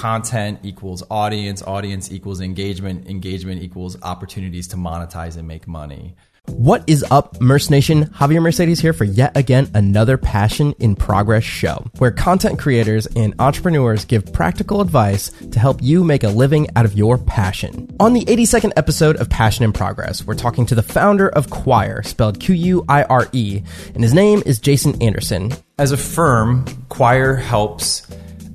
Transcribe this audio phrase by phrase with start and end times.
[0.00, 6.14] content equals audience, audience equals engagement, engagement equals opportunities to monetize and make money.
[6.46, 8.06] What is up, Merce Nation?
[8.06, 13.34] Javier Mercedes here for yet again another Passion in Progress show, where content creators and
[13.38, 17.94] entrepreneurs give practical advice to help you make a living out of your passion.
[18.00, 22.02] On the 82nd episode of Passion in Progress, we're talking to the founder of Quire,
[22.02, 23.62] spelled Q U I R E,
[23.94, 25.52] and his name is Jason Anderson.
[25.78, 28.06] As a firm, Quire helps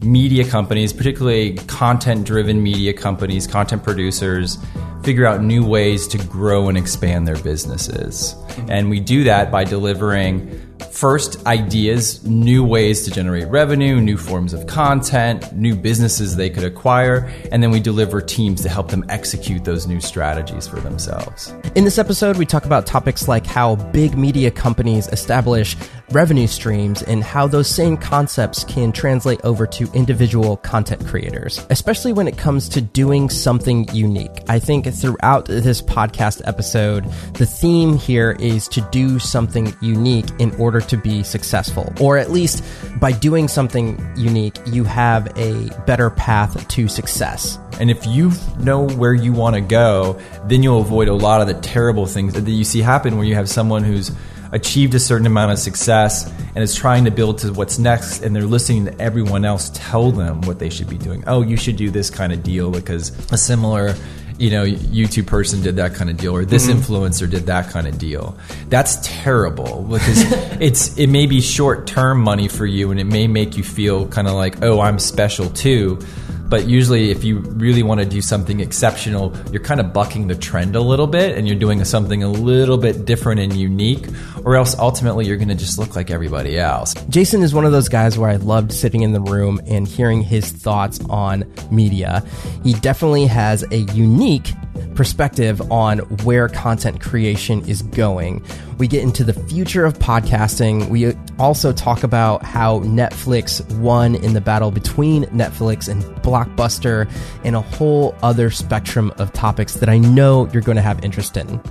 [0.02, 4.58] media companies, particularly content driven media companies, content producers,
[5.04, 8.36] figure out new ways to grow and expand their businesses.
[8.68, 14.54] And we do that by delivering first ideas, new ways to generate revenue, new forms
[14.54, 19.04] of content, new businesses they could acquire, and then we deliver teams to help them
[19.10, 21.54] execute those new strategies for themselves.
[21.76, 25.76] In this episode, we talk about topics like how big media companies establish
[26.12, 32.14] revenue streams and how those same concepts can translate over to individual content creators, especially
[32.14, 34.44] when it comes to doing something unique.
[34.48, 40.54] I think throughout this podcast episode, the theme here is to do something unique in
[40.56, 42.64] order to be successful, or at least
[43.00, 47.58] by doing something unique, you have a better path to success.
[47.80, 51.48] And if you know where you want to go, then you'll avoid a lot of
[51.48, 54.12] the terrible things that you see happen where you have someone who's
[54.52, 58.36] achieved a certain amount of success and is trying to build to what's next and
[58.36, 61.24] they're listening to everyone else tell them what they should be doing.
[61.28, 63.96] Oh, you should do this kind of deal because a similar
[64.38, 66.80] you know, YouTube person did that kind of deal, or this mm-hmm.
[66.80, 68.38] influencer did that kind of deal.
[68.70, 70.24] That's terrible because
[70.62, 74.08] it's it may be short term money for you, and it may make you feel
[74.08, 76.00] kind of like, oh, I'm special too.
[76.48, 80.36] But usually, if you really want to do something exceptional, you're kind of bucking the
[80.36, 84.08] trend a little bit and you're doing something a little bit different and unique,
[84.44, 86.94] or else ultimately you're going to just look like everybody else.
[87.10, 90.22] Jason is one of those guys where I loved sitting in the room and hearing
[90.22, 92.24] his thoughts on media.
[92.64, 94.54] He definitely has a unique
[94.94, 98.44] perspective on where content creation is going.
[98.78, 100.90] We get into the future of podcasting.
[100.90, 107.10] We also talk about how Netflix won in the battle between Netflix and Blockbuster
[107.44, 111.38] and a whole other spectrum of topics that I know you're going to have interest
[111.38, 111.62] in,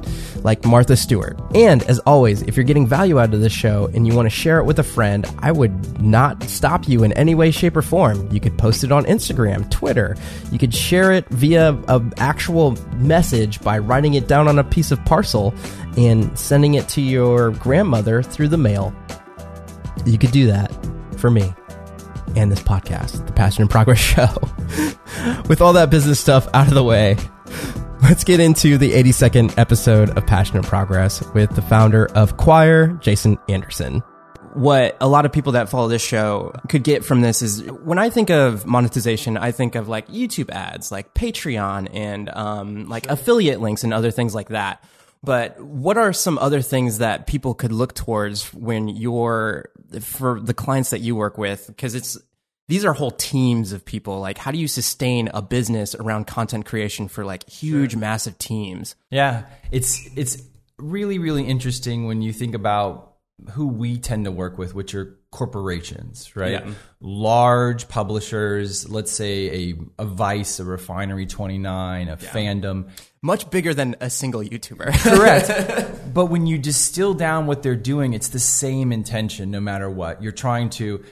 [0.43, 1.39] like Martha Stewart.
[1.55, 4.35] And as always, if you're getting value out of this show and you want to
[4.35, 7.83] share it with a friend, I would not stop you in any way, shape, or
[7.83, 8.31] form.
[8.31, 10.17] You could post it on Instagram, Twitter.
[10.51, 14.91] You could share it via an actual message by writing it down on a piece
[14.91, 15.55] of parcel
[15.97, 18.95] and sending it to your grandmother through the mail.
[20.05, 20.73] You could do that
[21.19, 21.55] for me
[22.37, 24.29] and this podcast, the Passion in Progress Show.
[25.49, 27.17] With all that business stuff out of the way,
[28.03, 32.89] let's get into the 82nd episode of Passion in Progress with the founder of Quire,
[32.89, 34.03] Jason Anderson.
[34.55, 37.99] What a lot of people that follow this show could get from this is when
[37.99, 43.09] I think of monetization, I think of like YouTube ads, like Patreon and um, like
[43.09, 44.85] affiliate links and other things like that.
[45.25, 49.71] But what are some other things that people could look towards when you're
[50.01, 51.67] for the clients that you work with?
[51.67, 52.19] Because it's
[52.67, 54.21] these are whole teams of people.
[54.21, 58.01] Like, how do you sustain a business around content creation for like huge, sure.
[58.01, 58.97] massive teams?
[59.11, 60.43] Yeah, it's it's
[60.79, 63.14] really really interesting when you think about
[63.53, 66.53] who we tend to work with, which are corporations, right?
[66.53, 66.75] Yeah.
[67.01, 72.17] Large publishers, let's say a, a Vice, a Refinery 29, a yeah.
[72.17, 72.89] Fandom.
[73.23, 74.93] Much bigger than a single YouTuber.
[75.03, 76.15] Correct.
[76.15, 80.23] but when you distill down what they're doing, it's the same intention no matter what.
[80.23, 81.05] You're trying to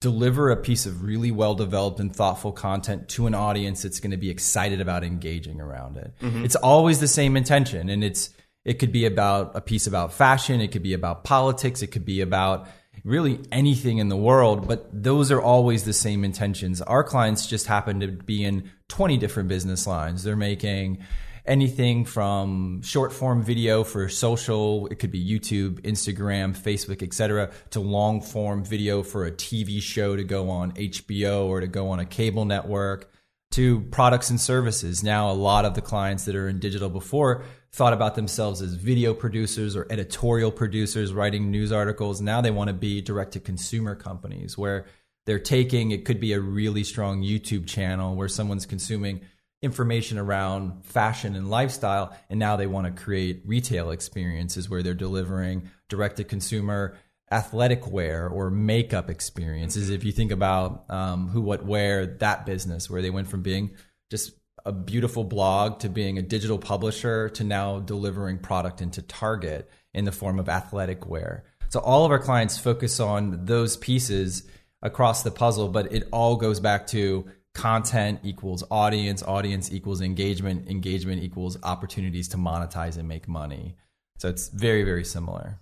[0.00, 4.10] deliver a piece of really well developed and thoughtful content to an audience that's going
[4.10, 6.12] to be excited about engaging around it.
[6.20, 6.44] Mm-hmm.
[6.44, 8.30] It's always the same intention and it's
[8.64, 12.04] it could be about a piece about fashion, it could be about politics, it could
[12.04, 12.66] be about
[13.04, 16.80] really anything in the world, but those are always the same intentions.
[16.80, 20.22] Our clients just happen to be in 20 different business lines.
[20.22, 21.04] They're making
[21.44, 27.80] anything from short form video for social, it could be YouTube, Instagram, Facebook, etc., to
[27.80, 32.00] long form video for a TV show to go on HBO or to go on
[32.00, 33.10] a cable network
[33.50, 35.04] to products and services.
[35.04, 37.44] Now, a lot of the clients that are in digital before
[37.74, 42.20] thought about themselves as video producers or editorial producers writing news articles.
[42.20, 44.86] Now they want to be direct to consumer companies where
[45.26, 49.22] they're taking it could be a really strong YouTube channel where someone's consuming
[49.60, 54.94] information around fashion and lifestyle and now they want to create retail experiences where they're
[54.94, 56.96] delivering direct to consumer
[57.32, 59.90] athletic wear or makeup experiences.
[59.90, 63.74] If you think about um, Who What Wear, that business, where they went from being
[64.12, 64.30] just
[64.64, 70.04] a beautiful blog to being a digital publisher to now delivering product into Target in
[70.04, 71.44] the form of athletic wear.
[71.68, 74.44] So all of our clients focus on those pieces
[74.80, 80.68] across the puzzle, but it all goes back to content equals audience, audience equals engagement,
[80.68, 83.76] engagement equals opportunities to monetize and make money.
[84.18, 85.58] So it's very, very similar.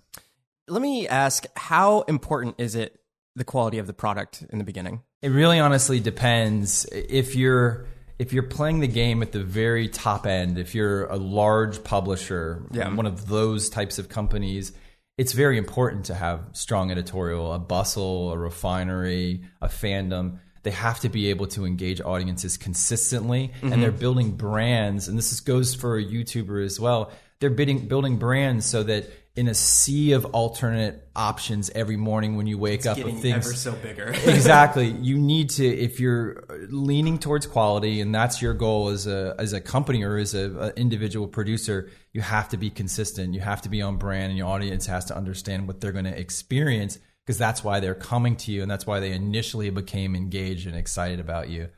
[0.67, 2.99] Let me ask how important is it
[3.35, 5.01] the quality of the product in the beginning?
[5.21, 6.85] It really honestly depends.
[6.91, 7.85] If you're
[8.19, 12.63] if you're playing the game at the very top end, if you're a large publisher,
[12.71, 12.93] Yeah.
[12.93, 14.71] one of those types of companies,
[15.17, 20.39] it's very important to have strong editorial, a bustle, a refinery, a fandom.
[20.63, 23.99] They have to be able to engage audiences consistently, and they're mm-hmm.
[23.99, 25.07] building brands.
[25.07, 27.11] And this is, goes for a YouTuber as well.
[27.39, 32.45] They're building building brands so that in a sea of alternate options every morning when
[32.45, 34.07] you wake up of things ever so bigger.
[34.25, 34.89] exactly.
[34.89, 39.53] You need to if you're leaning towards quality and that's your goal as a as
[39.53, 43.33] a company or as a, a individual producer, you have to be consistent.
[43.33, 46.05] You have to be on brand and your audience has to understand what they're going
[46.05, 50.15] to experience because that's why they're coming to you and that's why they initially became
[50.15, 51.69] engaged and excited about you.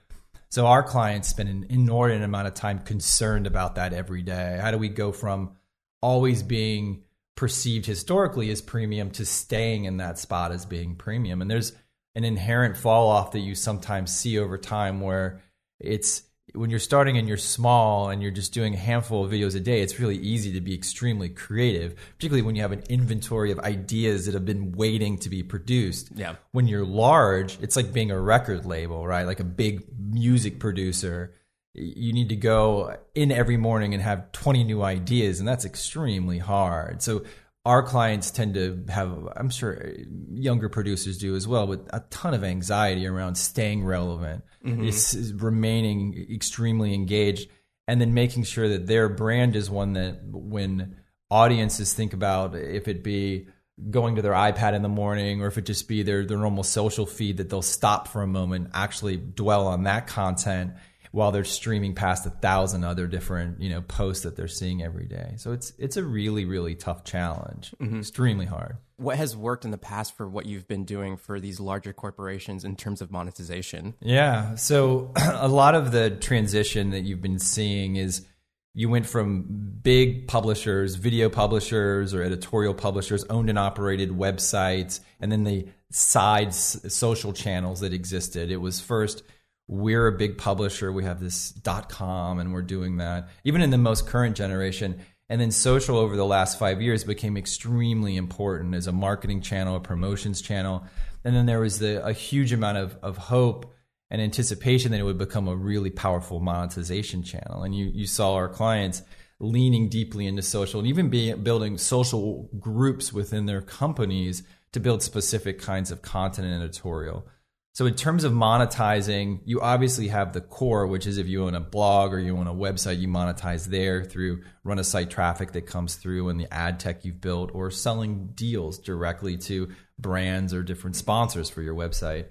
[0.50, 4.60] So our clients spend an inordinate amount of time concerned about that every day.
[4.62, 5.56] How do we go from
[6.02, 7.05] always being
[7.36, 11.42] perceived historically as premium to staying in that spot as being premium?
[11.42, 11.74] And there's
[12.16, 15.42] an inherent fall off that you sometimes see over time where
[15.80, 16.24] it's
[16.54, 19.60] when you're starting and you're small and you're just doing a handful of videos a
[19.60, 23.60] day, it's really easy to be extremely creative, particularly when you have an inventory of
[23.60, 26.36] ideas that have been waiting to be produced Yeah.
[26.52, 29.26] when you're large, it's like being a record label, right?
[29.26, 31.34] Like a big music producer.
[31.76, 36.40] You need to go in every morning and have 20 new ideas, and that's extremely
[36.40, 37.02] hard.
[37.02, 37.24] So,
[37.66, 39.92] our clients tend to have, I'm sure
[40.32, 44.88] younger producers do as well, but a ton of anxiety around staying relevant, mm-hmm.
[44.88, 47.50] it's, it's remaining extremely engaged,
[47.88, 50.96] and then making sure that their brand is one that when
[51.32, 53.48] audiences think about if it be
[53.90, 56.64] going to their iPad in the morning or if it just be their, their normal
[56.64, 60.74] social feed that they'll stop for a moment, actually dwell on that content
[61.16, 65.06] while they're streaming past a thousand other different, you know, posts that they're seeing every
[65.06, 65.36] day.
[65.38, 67.74] So it's it's a really, really tough challenge.
[67.82, 68.00] Mm-hmm.
[68.00, 68.76] Extremely hard.
[68.98, 72.66] What has worked in the past for what you've been doing for these larger corporations
[72.66, 73.94] in terms of monetization?
[74.02, 74.56] Yeah.
[74.56, 78.26] So a lot of the transition that you've been seeing is
[78.74, 79.46] you went from
[79.82, 86.54] big publishers, video publishers or editorial publishers, owned and operated websites, and then the side
[86.54, 88.52] social channels that existed.
[88.52, 89.24] It was first
[89.68, 93.30] we're a big publisher, we have this dot com and we're doing that.
[93.44, 97.36] Even in the most current generation, and then social over the last five years became
[97.36, 100.86] extremely important as a marketing channel, a promotions channel.
[101.24, 103.74] And then there was the, a huge amount of, of hope
[104.12, 107.64] and anticipation that it would become a really powerful monetization channel.
[107.64, 109.02] And you, you saw our clients
[109.40, 115.02] leaning deeply into social and even be, building social groups within their companies to build
[115.02, 117.28] specific kinds of content and editorial.
[117.76, 121.56] So in terms of monetizing, you obviously have the core, which is if you own
[121.56, 125.52] a blog or you own a website, you monetize there through run a site traffic
[125.52, 129.68] that comes through and the ad tech you've built or selling deals directly to
[130.00, 132.28] brands or different sponsors for your website.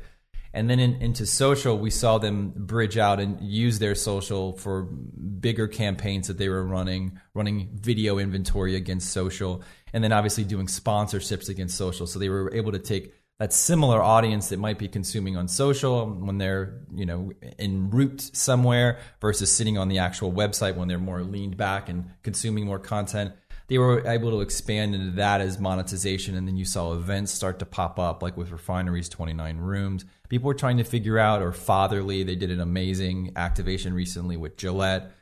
[0.55, 4.85] And then in, into social, we saw them bridge out and use their social for
[4.85, 9.63] bigger campaigns that they were running, running video inventory against social,
[9.93, 12.07] and then obviously doing sponsorships against social.
[12.07, 16.07] So they were able to take that similar audience that might be consuming on social
[16.07, 20.99] when they're you know en route somewhere versus sitting on the actual website when they're
[20.99, 23.33] more leaned back and consuming more content.
[23.67, 27.59] They were able to expand into that as monetization and then you saw events start
[27.61, 30.05] to pop up like with refineries 29 rooms.
[30.29, 34.57] People were trying to figure out or fatherly they did an amazing activation recently with
[34.57, 35.13] gillette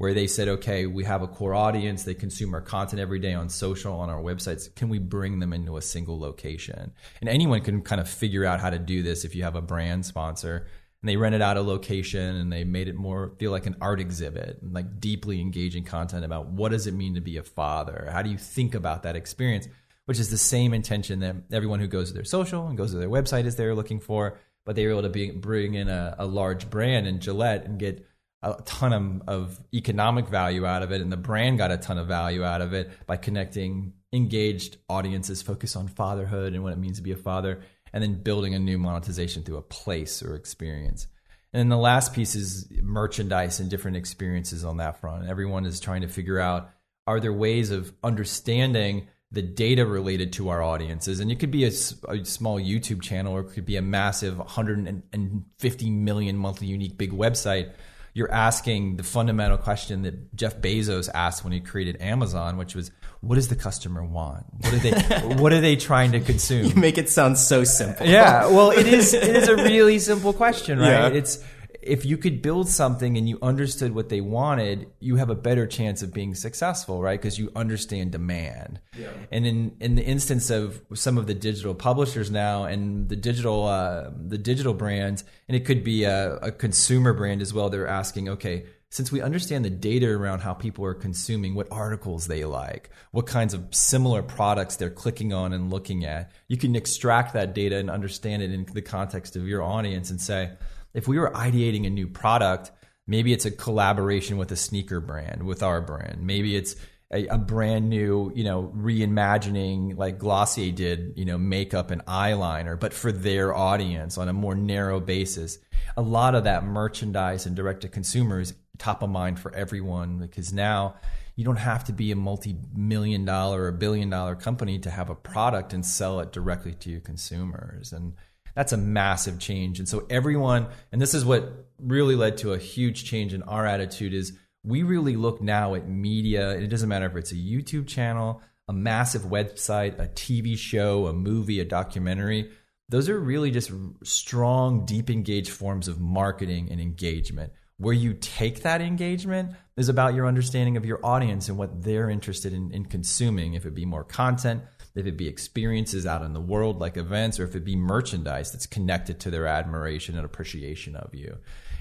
[0.00, 2.04] where they said, okay, we have a core audience.
[2.04, 4.74] They consume our content every day on social, on our websites.
[4.74, 6.92] Can we bring them into a single location?
[7.20, 9.60] And anyone can kind of figure out how to do this if you have a
[9.60, 10.66] brand sponsor.
[11.02, 14.00] And they rented out a location and they made it more feel like an art
[14.00, 18.08] exhibit, like deeply engaging content about what does it mean to be a father?
[18.10, 19.68] How do you think about that experience?
[20.06, 22.96] Which is the same intention that everyone who goes to their social and goes to
[22.96, 24.38] their website is there looking for.
[24.64, 27.78] But they were able to be, bring in a, a large brand in Gillette and
[27.78, 28.06] get
[28.42, 31.98] a ton of, of economic value out of it, and the brand got a ton
[31.98, 36.78] of value out of it by connecting engaged audiences focused on fatherhood and what it
[36.78, 37.60] means to be a father,
[37.92, 41.06] and then building a new monetization through a place or experience.
[41.52, 45.28] And then the last piece is merchandise and different experiences on that front.
[45.28, 46.70] Everyone is trying to figure out
[47.06, 51.64] are there ways of understanding the data related to our audiences and it could be
[51.64, 57.12] a small youtube channel or it could be a massive 150 million monthly unique big
[57.12, 57.72] website
[58.14, 62.90] you're asking the fundamental question that jeff bezos asked when he created amazon which was
[63.20, 64.90] what does the customer want what are they
[65.36, 68.06] what are they trying to consume You make it sound so simple.
[68.06, 69.12] yeah, well, it is.
[69.14, 71.12] It is a really simple question, right?
[71.12, 71.18] Yeah.
[71.18, 71.38] It's
[71.82, 75.66] if you could build something and you understood what they wanted, you have a better
[75.66, 77.20] chance of being successful, right?
[77.20, 78.80] Because you understand demand.
[78.98, 79.08] Yeah.
[79.30, 83.66] And in in the instance of some of the digital publishers now and the digital
[83.66, 87.70] uh, the digital brands, and it could be a, a consumer brand as well.
[87.70, 92.26] They're asking, okay, since we understand the data around how people are consuming, what articles
[92.26, 96.74] they like, what kinds of similar products they're clicking on and looking at, you can
[96.74, 100.50] extract that data and understand it in the context of your audience and say,
[100.94, 102.70] if we were ideating a new product,
[103.06, 106.22] maybe it's a collaboration with a sneaker brand, with our brand.
[106.22, 106.76] Maybe it's
[107.12, 112.78] a, a, brand new, you know, reimagining like Glossier did, you know, makeup and eyeliner,
[112.78, 115.58] but for their audience on a more narrow basis.
[115.96, 120.52] A lot of that merchandise and direct to consumers top of mind for everyone because
[120.52, 120.96] now
[121.36, 125.14] you don't have to be a multi-million dollar or billion dollar company to have a
[125.14, 127.92] product and sell it directly to your consumers.
[127.92, 128.14] And
[128.54, 129.78] that's a massive change.
[129.78, 133.66] And so everyone, and this is what really led to a huge change in our
[133.66, 134.32] attitude is
[134.64, 136.50] we really look now at media.
[136.50, 141.12] It doesn't matter if it's a YouTube channel, a massive website, a TV show, a
[141.12, 142.50] movie, a documentary.
[142.88, 143.70] Those are really just
[144.02, 147.52] strong, deep engaged forms of marketing and engagement.
[147.78, 152.10] Where you take that engagement is about your understanding of your audience and what they're
[152.10, 153.54] interested in, in consuming.
[153.54, 154.62] If it be more content,
[154.94, 158.52] if it be experiences out in the world like events, or if it be merchandise
[158.52, 161.38] that's connected to their admiration and appreciation of you.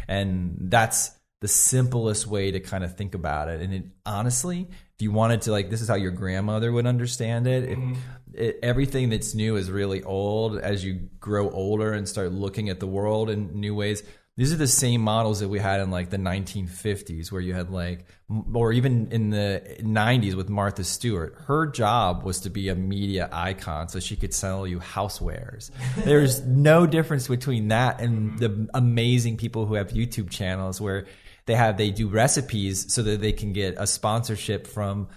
[0.08, 1.12] And that's
[1.42, 3.62] the simplest way to kind of think about it.
[3.62, 7.48] And it, honestly, if you wanted to, like, this is how your grandmother would understand
[7.48, 7.70] it.
[7.70, 7.94] Mm-hmm.
[8.34, 8.60] it.
[8.62, 10.60] Everything that's new is really old.
[10.60, 14.04] As you grow older and start looking at the world in new ways,
[14.40, 17.72] these are the same models that we had in like the 1950s where you had
[17.72, 18.06] like
[18.54, 21.36] or even in the 90s with Martha Stewart.
[21.46, 25.72] Her job was to be a media icon so she could sell you housewares.
[26.06, 31.06] There's no difference between that and the amazing people who have YouTube channels where
[31.46, 35.10] they have they do recipes so that they can get a sponsorship from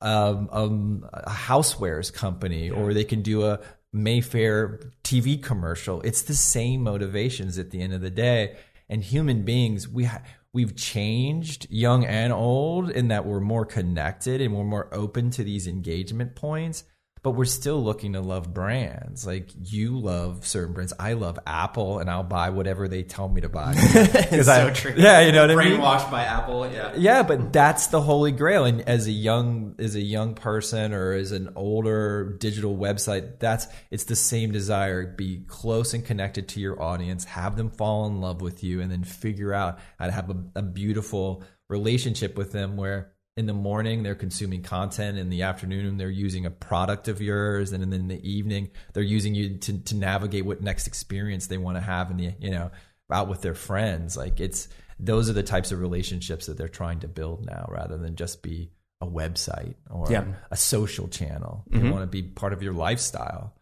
[0.00, 3.58] um, um, a housewares company or they can do a
[3.92, 6.02] Mayfair TV commercial.
[6.02, 8.56] It's the same motivations at the end of the day
[8.88, 14.40] and human beings we ha- we've changed young and old in that we're more connected
[14.40, 16.84] and we're more open to these engagement points
[17.28, 19.26] but we're still looking to love brands.
[19.26, 20.94] Like you love certain brands.
[20.98, 23.74] I love Apple, and I'll buy whatever they tell me to buy.
[23.98, 24.94] Because I, so true.
[24.96, 25.78] Yeah, you know what I mean.
[25.78, 26.72] Brainwashed by Apple.
[26.72, 26.94] Yeah.
[26.96, 28.64] Yeah, but that's the holy grail.
[28.64, 33.66] And as a young, as a young person, or as an older digital website, that's
[33.90, 35.06] it's the same desire.
[35.06, 37.26] Be close and connected to your audience.
[37.26, 40.36] Have them fall in love with you, and then figure out how to have a,
[40.56, 45.96] a beautiful relationship with them where in the morning they're consuming content in the afternoon
[45.96, 49.78] they're using a product of yours and then in the evening they're using you to,
[49.78, 52.68] to navigate what next experience they want to have in the you know
[53.12, 54.66] out with their friends like it's
[54.98, 58.42] those are the types of relationships that they're trying to build now rather than just
[58.42, 60.24] be a website or yeah.
[60.50, 61.90] a social channel they mm-hmm.
[61.90, 63.54] want to be part of your lifestyle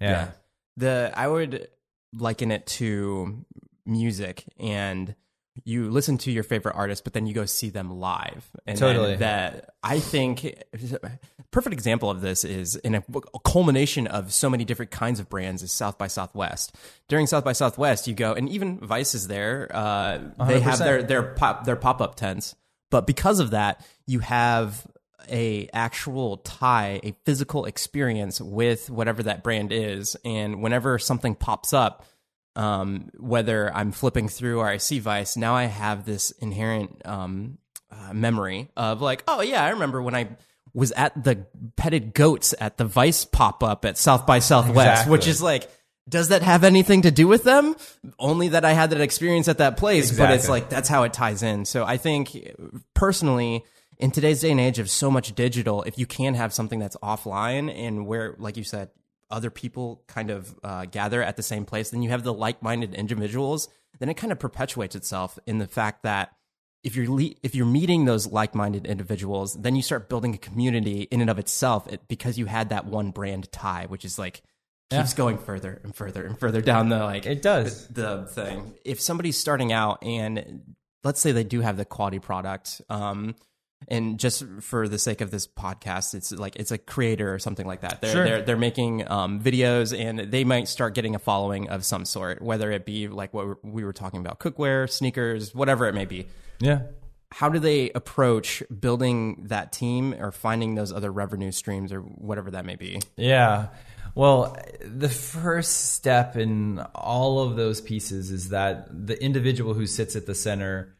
[0.00, 0.10] yeah.
[0.10, 0.30] yeah
[0.76, 1.68] the i would
[2.12, 3.44] liken it to
[3.86, 5.14] music and
[5.64, 8.48] you listen to your favorite artist, but then you go see them live.
[8.66, 9.16] And totally.
[9.16, 10.62] That I think
[11.50, 15.28] perfect example of this is in a, a, culmination of so many different kinds of
[15.28, 16.74] brands is South by Southwest.
[17.08, 19.70] During South by Southwest, you go and even Vice is there.
[19.72, 22.54] Uh, they have their their pop their pop up tents,
[22.90, 24.86] but because of that, you have
[25.28, 31.72] a actual tie, a physical experience with whatever that brand is, and whenever something pops
[31.72, 32.04] up
[32.56, 37.58] um, whether I'm flipping through or I see Vice, now I have this inherent um,
[37.90, 40.28] uh, memory of like, oh yeah, I remember when I
[40.72, 45.12] was at the petted goats at the Vice pop up at South by Southwest, exactly.
[45.12, 45.68] which is like,
[46.08, 47.76] does that have anything to do with them?
[48.18, 50.26] Only that I had that experience at that place, exactly.
[50.26, 51.64] but it's like that's how it ties in.
[51.64, 52.36] So I think
[52.94, 53.64] personally,
[53.98, 56.96] in today's day and age of so much digital, if you can have something that's
[56.96, 58.90] offline and where, like you said,
[59.30, 62.94] other people kind of uh, gather at the same place, then you have the like-minded
[62.94, 63.68] individuals.
[63.98, 66.32] Then it kind of perpetuates itself in the fact that
[66.82, 71.02] if you're le- if you're meeting those like-minded individuals, then you start building a community
[71.10, 74.42] in and of itself it, because you had that one brand tie, which is like
[74.90, 75.16] keeps yeah.
[75.16, 78.74] going further and further and further down the like it does the, the thing.
[78.84, 83.34] If somebody's starting out and let's say they do have the quality product, um,
[83.88, 87.66] and just for the sake of this podcast, it's like it's a creator or something
[87.66, 88.00] like that.
[88.00, 88.24] They're sure.
[88.24, 92.42] they're, they're making um, videos, and they might start getting a following of some sort,
[92.42, 96.28] whether it be like what we were talking about, cookware, sneakers, whatever it may be.
[96.60, 96.82] Yeah.
[97.32, 102.50] How do they approach building that team or finding those other revenue streams or whatever
[102.50, 103.00] that may be?
[103.16, 103.68] Yeah.
[104.14, 110.16] Well, the first step in all of those pieces is that the individual who sits
[110.16, 110.96] at the center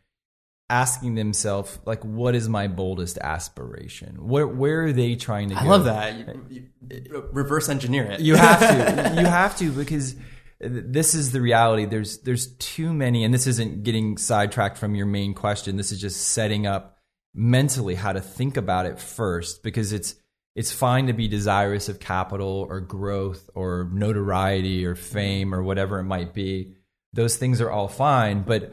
[0.70, 4.16] asking themselves like what is my boldest aspiration?
[4.26, 5.68] Where where are they trying to I go?
[5.68, 6.16] love that.
[6.50, 8.20] You, you, reverse engineer it.
[8.20, 9.00] you have to.
[9.20, 10.14] You have to because
[10.60, 11.84] this is the reality.
[11.84, 15.76] There's there's too many and this isn't getting sidetracked from your main question.
[15.76, 16.96] This is just setting up
[17.34, 20.14] mentally how to think about it first because it's
[20.54, 25.98] it's fine to be desirous of capital or growth or notoriety or fame or whatever
[25.98, 26.74] it might be.
[27.12, 28.72] Those things are all fine but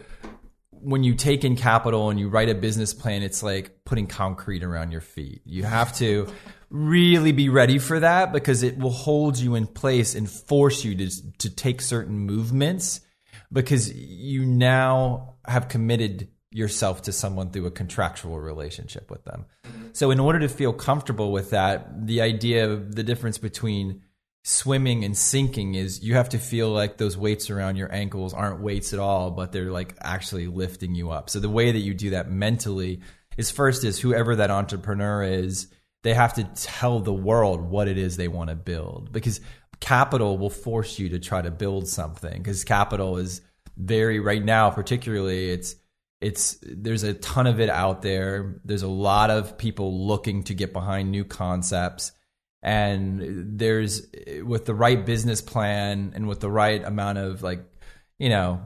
[0.81, 4.63] when you take in capital and you write a business plan, it's like putting concrete
[4.63, 5.41] around your feet.
[5.45, 6.27] You have to
[6.69, 10.95] really be ready for that because it will hold you in place and force you
[10.95, 13.01] to, to take certain movements
[13.51, 19.45] because you now have committed yourself to someone through a contractual relationship with them.
[19.93, 24.01] So in order to feel comfortable with that, the idea of the difference between
[24.47, 28.61] swimming and sinking is you have to feel like those weights around your ankles aren't
[28.61, 31.29] weights at all but they're like actually lifting you up.
[31.29, 33.01] So the way that you do that mentally
[33.35, 35.67] is first is whoever that entrepreneur is
[36.03, 39.41] they have to tell the world what it is they want to build because
[39.81, 43.41] capital will force you to try to build something because capital is
[43.75, 45.75] very right now particularly it's
[46.21, 48.59] it's there's a ton of it out there.
[48.65, 52.11] There's a lot of people looking to get behind new concepts
[52.67, 54.07] and there's
[54.43, 57.63] with the right business plan and with the right amount of like
[58.19, 58.61] you know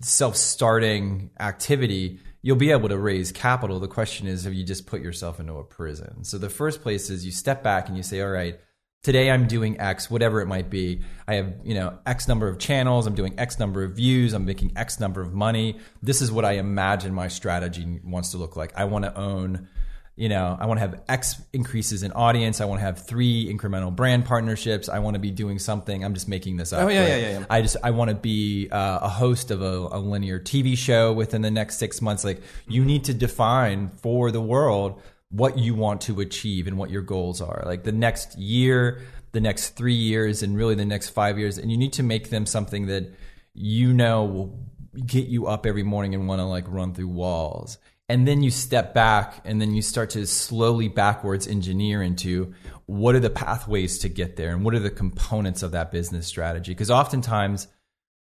[0.00, 3.78] self-starting activity you'll be able to raise capital.
[3.78, 6.24] The question is have you just put yourself into a prison?
[6.24, 8.58] So the first place is you step back and you say all right
[9.02, 11.02] today i'm doing x whatever it might be.
[11.28, 13.06] I have you know x number of channels.
[13.06, 14.32] I'm doing x number of views.
[14.32, 15.78] I'm making x number of money.
[16.00, 18.72] This is what i imagine my strategy wants to look like.
[18.74, 19.68] I want to own
[20.14, 22.60] you know, I want to have X increases in audience.
[22.60, 24.90] I want to have three incremental brand partnerships.
[24.90, 26.04] I want to be doing something.
[26.04, 26.84] I'm just making this up.
[26.84, 27.46] Oh, yeah, yeah, yeah, yeah.
[27.48, 31.14] I just I want to be uh, a host of a, a linear TV show
[31.14, 32.24] within the next six months.
[32.24, 35.00] Like you need to define for the world
[35.30, 37.62] what you want to achieve and what your goals are.
[37.64, 39.00] Like the next year,
[39.32, 42.28] the next three years, and really the next five years, and you need to make
[42.28, 43.10] them something that
[43.54, 44.68] you know will
[45.06, 47.78] get you up every morning and want to like run through walls
[48.12, 52.52] and then you step back and then you start to slowly backwards engineer into
[52.84, 56.26] what are the pathways to get there and what are the components of that business
[56.26, 56.72] strategy.
[56.72, 57.68] Because oftentimes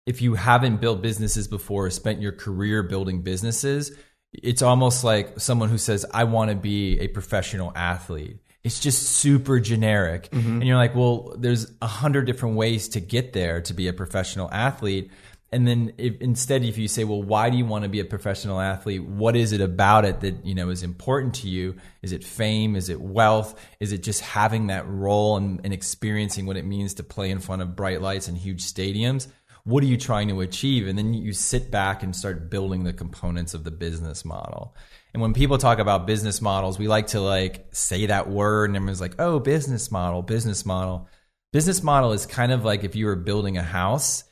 [0.06, 3.91] if you haven't built businesses before or spent your career building businesses
[4.32, 8.38] it's almost like someone who says i want to be a professional athlete.
[8.63, 10.30] It's just super generic.
[10.30, 10.54] Mm-hmm.
[10.54, 13.93] And you're like well there's a hundred different ways to get there to be a
[13.93, 15.12] professional athlete
[15.51, 18.05] and then if, instead if you say well why do you want to be a
[18.05, 19.03] professional athlete?
[19.03, 21.75] What is it about it that you know is important to you?
[22.01, 22.75] Is it fame?
[22.75, 23.59] Is it wealth?
[23.79, 27.39] Is it just having that role and, and experiencing what it means to play in
[27.39, 29.27] front of bright lights and huge stadiums?
[29.63, 30.87] What are you trying to achieve?
[30.87, 34.75] And then you sit back and start building the components of the business model.
[35.13, 38.77] And when people talk about business models we like to like say that word and
[38.77, 41.09] everyone's like oh business model business model.
[41.51, 44.23] Business model is kind of like if you were building a house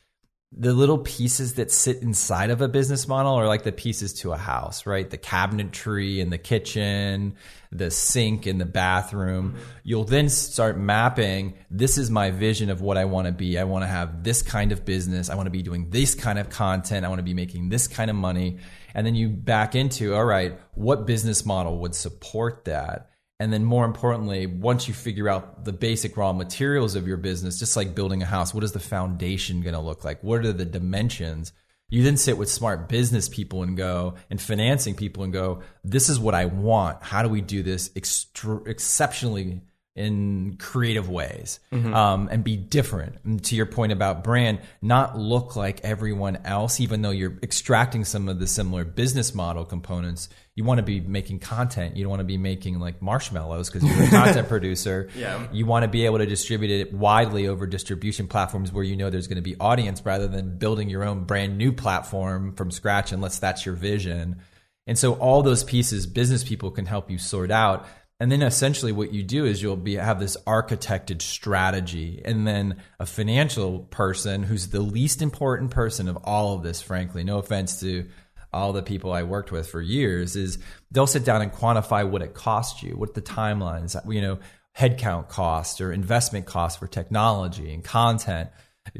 [0.51, 4.31] the little pieces that sit inside of a business model are like the pieces to
[4.31, 5.07] a house, right?
[5.07, 7.35] The cabinetry in the kitchen,
[7.71, 9.57] the sink in the bathroom.
[9.83, 13.59] You'll then start mapping this is my vision of what I want to be.
[13.59, 15.29] I want to have this kind of business.
[15.29, 17.05] I want to be doing this kind of content.
[17.05, 18.57] I want to be making this kind of money.
[18.95, 23.11] And then you back into, all right, what business model would support that?
[23.39, 27.57] And then more importantly, once you figure out the basic raw materials of your business,
[27.57, 30.21] just like building a house, what is the foundation going to look like?
[30.21, 31.53] What are the dimensions?
[31.89, 36.09] You then sit with smart business people and go, and financing people and go, this
[36.09, 37.01] is what I want.
[37.01, 39.61] How do we do this extra, exceptionally
[39.99, 41.59] in creative ways
[41.93, 43.17] um, and be different.
[43.25, 48.05] And to your point about brand, not look like everyone else, even though you're extracting
[48.05, 50.29] some of the similar business model components.
[50.55, 51.97] You want to be making content.
[51.97, 55.09] You don't want to be making like marshmallows because you're a content producer.
[55.15, 55.47] Yeah.
[55.51, 59.09] You want to be able to distribute it widely over distribution platforms where you know
[59.09, 63.11] there's going to be audience rather than building your own brand new platform from scratch
[63.11, 64.41] unless that's your vision.
[64.87, 67.85] And so all those pieces business people can help you sort out.
[68.19, 72.77] And then essentially what you do is you'll be have this architected strategy and then
[72.99, 77.23] a financial person who's the least important person of all of this frankly.
[77.23, 78.09] No offense to
[78.51, 80.59] all the people I worked with for years is
[80.91, 84.39] they'll sit down and quantify what it costs you, what the timelines, you know,
[84.77, 88.49] headcount cost or investment cost for technology and content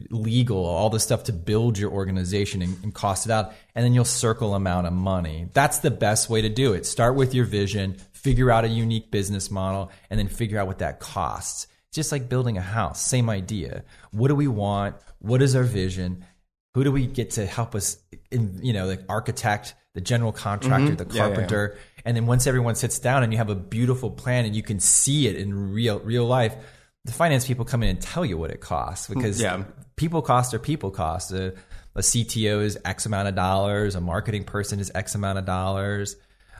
[0.09, 3.93] legal, all the stuff to build your organization and, and, cost it out, and then
[3.93, 5.47] you'll circle amount of money.
[5.53, 6.85] That's the best way to do it.
[6.85, 10.79] Start with your vision, figure out a unique business model, and then figure out what
[10.79, 11.67] that costs.
[11.91, 13.83] Just like building a house, same idea.
[14.11, 14.95] What do we want?
[15.19, 16.25] What is our vision?
[16.75, 17.97] Who do we get to help us?
[18.31, 21.17] In, you know, the architect, the general contractor, the Mm-hmm.
[21.17, 24.45] Yeah, yeah, carpenter, and then once everyone sits down and you have a beautiful plan
[24.45, 26.55] and you can see it in real real life,
[27.05, 29.63] the finance people come in and tell you what it costs because Yeah.
[29.95, 31.31] people cost are people cost.
[31.31, 31.55] A,
[31.95, 33.95] a CTO is X amount of dollars.
[33.95, 36.15] A marketing person is X amount of dollars.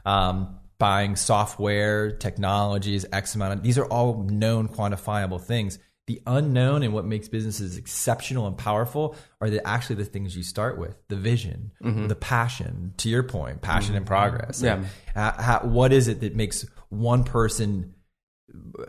[0.05, 3.63] Um, buying software, technologies, X amount of.
[3.63, 5.77] These are all known, quantifiable things.
[6.07, 10.41] The unknown and what makes businesses exceptional and powerful are the, actually the things you
[10.41, 12.07] start with: the vision, mm-hmm.
[12.07, 12.93] the passion.
[12.97, 14.13] To your point, passion and mm-hmm.
[14.13, 14.61] progress.
[14.61, 14.83] Yeah.
[15.13, 17.93] How- how- what is it that makes one person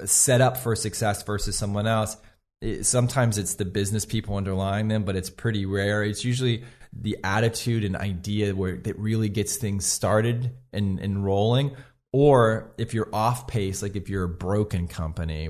[0.04, 2.16] set up for success versus someone else.
[2.60, 6.02] It- sometimes it's the business people underlying them, but it's pretty rare.
[6.02, 11.76] It's usually the attitude and idea where that really gets things started and, and rolling.
[12.12, 15.48] Or if you're off pace, like if you're a broken company,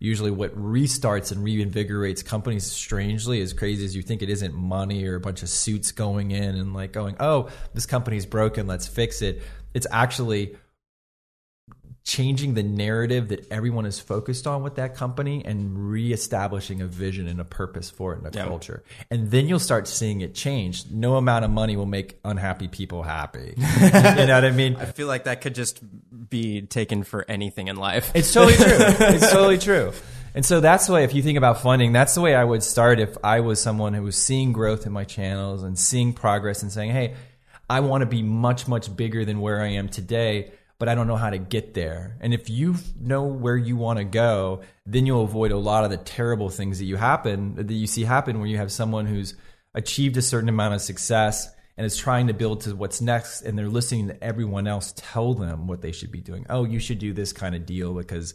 [0.00, 5.06] usually what restarts and reinvigorates companies strangely, as crazy as you think it isn't money
[5.06, 8.88] or a bunch of suits going in and like going, oh, this company's broken, let's
[8.88, 9.40] fix it.
[9.72, 10.56] It's actually
[12.04, 17.28] changing the narrative that everyone is focused on with that company and reestablishing a vision
[17.28, 18.46] and a purpose for it and a Yeah.
[18.46, 18.82] culture.
[19.10, 20.84] And then you'll start seeing it change.
[20.90, 23.54] No amount of money will make unhappy people happy.
[23.56, 24.76] you know what I mean?
[24.76, 25.80] I feel like that could just
[26.30, 28.10] be taken for anything in life.
[28.14, 28.66] It's totally true.
[29.06, 29.92] it's totally true.
[30.34, 32.62] And so that's the way, if you think about funding, that's the way I would
[32.62, 36.62] start if I was someone who was seeing growth in my channels and seeing progress
[36.62, 37.14] and saying, hey,
[37.68, 41.06] I want to be much, much bigger than where I am today, but I don't
[41.06, 42.16] know how to get there.
[42.22, 45.90] And if you know where you want to go, then you'll avoid a lot of
[45.90, 49.34] the terrible things that you happen, that you see happen when you have someone who's
[49.74, 53.58] achieved a certain amount of success and is trying to build to what's next and
[53.58, 56.46] they're listening to everyone else tell them what they should be doing.
[56.48, 58.32] Oh, you should do this kind of deal because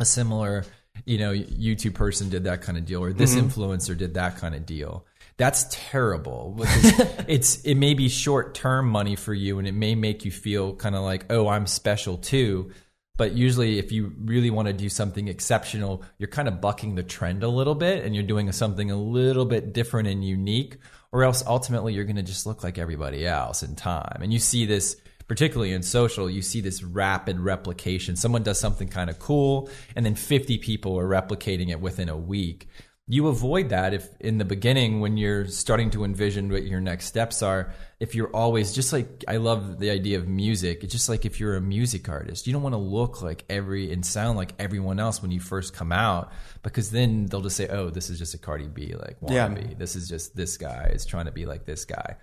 [0.00, 0.64] a similar,
[1.04, 3.46] you know, YouTube person did that kind of deal or this mm-hmm.
[3.46, 5.06] influencer did that kind of deal.
[5.38, 9.94] That's terrible because it's it may be short term money for you and it may
[9.94, 12.70] make you feel kind of like, "Oh, I'm special too."
[13.18, 17.02] But usually if you really want to do something exceptional, you're kind of bucking the
[17.02, 20.76] trend a little bit and you're doing something a little bit different and unique
[21.12, 24.18] or else ultimately you're going to just look like everybody else in time.
[24.20, 24.96] And you see this
[25.28, 28.16] particularly in social, you see this rapid replication.
[28.16, 32.16] Someone does something kind of cool, and then 50 people are replicating it within a
[32.16, 32.68] week.
[33.08, 37.06] You avoid that if in the beginning, when you're starting to envision what your next
[37.06, 40.82] steps are, if you're always just like, I love the idea of music.
[40.82, 43.92] It's just like if you're a music artist, you don't want to look like every
[43.92, 46.32] and sound like everyone else when you first come out,
[46.64, 49.48] because then they'll just say, oh, this is just a Cardi B, like Yeah.
[49.48, 49.78] wannabe.
[49.78, 52.16] This is just this guy is trying to be like this guy.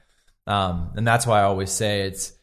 [0.47, 2.33] Um, and that's why I always say it's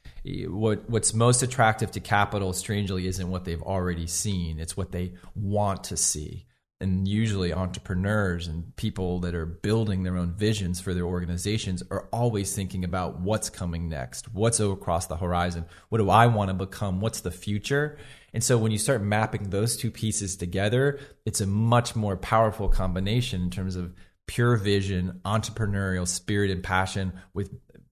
[0.48, 5.14] what what's most attractive to capital strangely isn't what they've already seen it's what they
[5.34, 6.44] want to see
[6.80, 12.08] and usually entrepreneurs and people that are building their own visions for their organizations are
[12.12, 16.54] always thinking about what's coming next what's across the horizon what do i want to
[16.54, 17.98] become what's the future
[18.32, 22.68] and so when you start mapping those two pieces together it's a much more powerful
[22.68, 23.94] combination in terms of
[24.26, 27.50] pure vision entrepreneurial spirit and passion with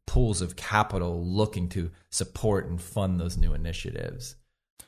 [0.09, 4.35] pools of capital looking to support and fund those new initiatives.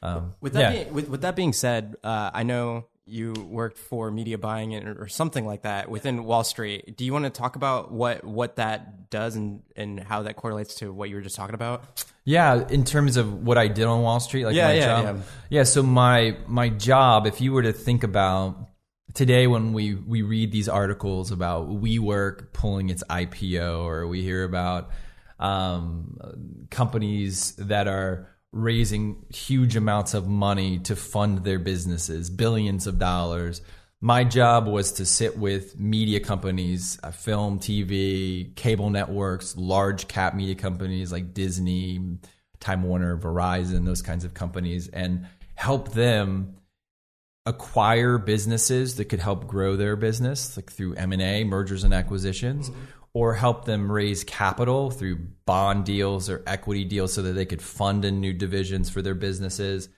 [0.02, 0.82] Um, With that, yeah.
[0.82, 5.08] being, with, with that being said, uh, I know you worked for media buying or
[5.08, 6.96] something like that within Wall Street.
[6.96, 10.76] Do you want to talk about what what that does and and how that correlates
[10.76, 12.04] to what you were just talking about?
[12.24, 15.16] Yeah, in terms of what I did on Wall Street, like Yeah, my yeah, job.
[15.16, 15.22] yeah.
[15.50, 18.68] Yeah, so my my job, if you were to think about
[19.14, 24.44] today when we we read these articles about WeWork pulling its IPO or we hear
[24.44, 24.90] about
[25.38, 26.16] um,
[26.70, 33.62] companies that are raising huge amounts of money to fund their businesses, billions of dollars.
[34.00, 40.34] My job was to sit with media companies, uh, film, TV, cable networks, large cap
[40.34, 42.18] media companies like Disney,
[42.58, 46.56] Time Warner, Verizon, those kinds of companies, and help them
[47.46, 52.70] acquire businesses that could help grow their business like through M&A, mergers and acquisitions,
[53.12, 57.62] or help them raise capital through bond deals or equity deals so that they could
[57.62, 59.88] fund in new divisions for their businesses.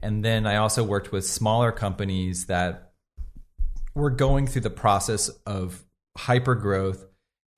[0.00, 2.92] And then I also worked with smaller companies that
[3.94, 5.84] were going through the process of
[6.16, 7.06] hyper growth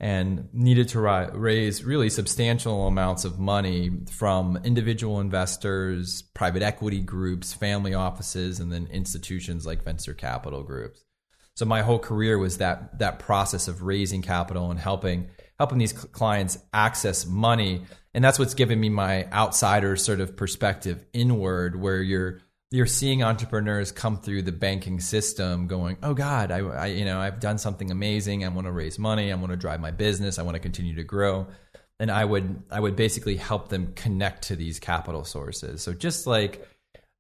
[0.00, 7.55] and needed to raise really substantial amounts of money from individual investors, private equity groups,
[7.55, 11.05] family offices, and then institutions like venture capital groups.
[11.57, 15.93] So my whole career was that that process of raising capital and helping helping these
[15.93, 22.03] clients access money, and that's what's given me my outsider sort of perspective inward, where
[22.03, 22.40] you're
[22.73, 27.21] you're seeing entrepreneurs come through the banking system going, "Oh God, I, I you know
[27.21, 28.45] I've done something amazing.
[28.45, 29.31] I want to raise money.
[29.31, 30.40] I want to drive my business.
[30.40, 31.47] I want to continue to grow."
[32.01, 35.83] And I would I would basically help them connect to these capital sources.
[35.83, 36.67] So just like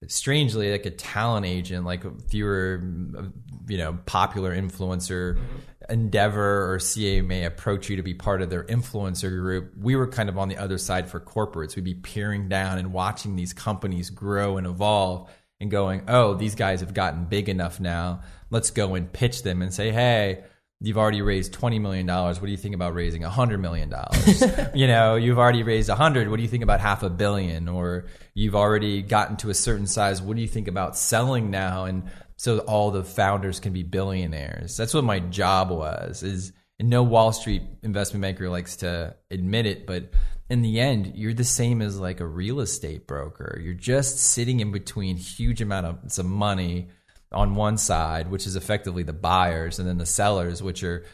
[0.08, 2.82] strangely like a talent agent like if you were
[3.68, 5.92] you know popular influencer mm-hmm.
[5.92, 9.72] endeavor or CAA may approach you to be part of their influencer group.
[9.76, 11.76] We were kind of on the other side for corporates.
[11.76, 16.54] We'd be peering down and watching these companies grow and evolve and going oh these
[16.54, 18.22] guys have gotten big enough now.
[18.50, 20.44] Let's go and pitch them and say hey
[20.80, 23.92] you've already raised $20 million what do you think about raising $100 million
[24.74, 27.68] you know you've already raised 100 what do you think about half a billion?
[27.68, 31.84] Or you've already gotten to a certain size what do you think about selling now?
[31.84, 32.04] And
[32.36, 34.76] so all the founders can be billionaires.
[34.76, 39.64] That's what my job was is and no wall street investment banker likes to admit
[39.64, 40.10] it but
[40.50, 43.58] in the end you're the same as like a real estate broker.
[43.62, 46.88] You're just sitting in between huge amount of some money
[47.34, 51.04] on one side, which is effectively the buyers, and then the sellers, which are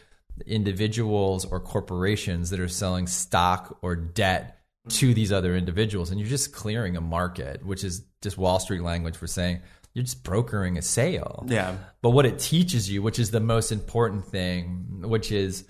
[0.45, 6.09] individuals or corporations that are selling stock or debt to these other individuals.
[6.09, 9.61] And you're just clearing a market, which is just Wall Street language for saying
[9.93, 11.45] you're just brokering a sale.
[11.47, 11.75] Yeah.
[12.01, 15.65] But what it teaches you, which is the most important thing, which is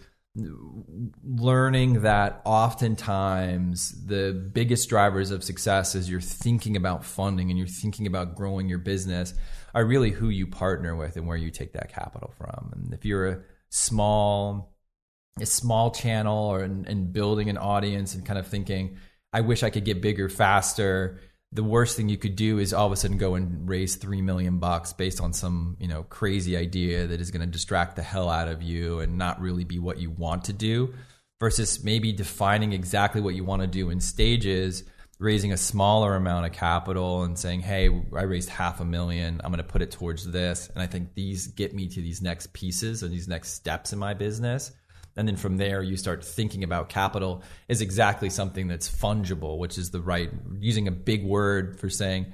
[1.26, 7.68] learning that oftentimes the biggest drivers of success is you're thinking about funding and you're
[7.68, 9.34] thinking about growing your business
[9.74, 12.72] are really who you partner with and where you take that capital from.
[12.76, 14.76] And if you're a small,
[15.40, 18.98] a small channel or in building an audience and kind of thinking,
[19.34, 21.20] I wish I could get bigger faster.
[21.54, 24.22] The worst thing you could do is all of a sudden go and raise three
[24.22, 28.02] million bucks based on some you know crazy idea that is going to distract the
[28.02, 30.94] hell out of you and not really be what you want to do.
[31.40, 34.84] Versus maybe defining exactly what you want to do in stages
[35.22, 39.40] raising a smaller amount of capital and saying, "Hey, I raised half a million.
[39.44, 42.22] I'm going to put it towards this." And I think these get me to these
[42.22, 44.72] next pieces or these next steps in my business.
[45.16, 49.78] And then from there, you start thinking about capital is exactly something that's fungible, which
[49.78, 52.34] is the right using a big word for saying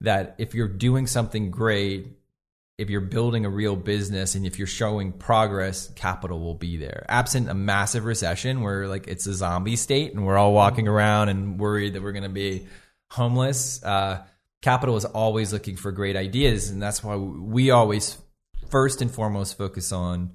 [0.00, 2.16] that if you're doing something great,
[2.78, 7.04] if you're building a real business and if you're showing progress, capital will be there.
[7.08, 11.28] Absent a massive recession where like it's a zombie state and we're all walking around
[11.28, 12.66] and worried that we're going to be
[13.10, 14.24] homeless, uh,
[14.62, 16.70] capital is always looking for great ideas.
[16.70, 18.16] And that's why we always
[18.70, 20.32] first and foremost focus on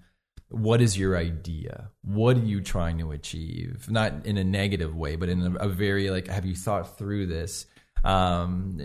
[0.49, 1.89] what is your idea?
[2.03, 3.87] What are you trying to achieve?
[3.89, 7.27] Not in a negative way, but in a, a very like, have you thought through
[7.27, 7.65] this?
[8.03, 8.79] Um,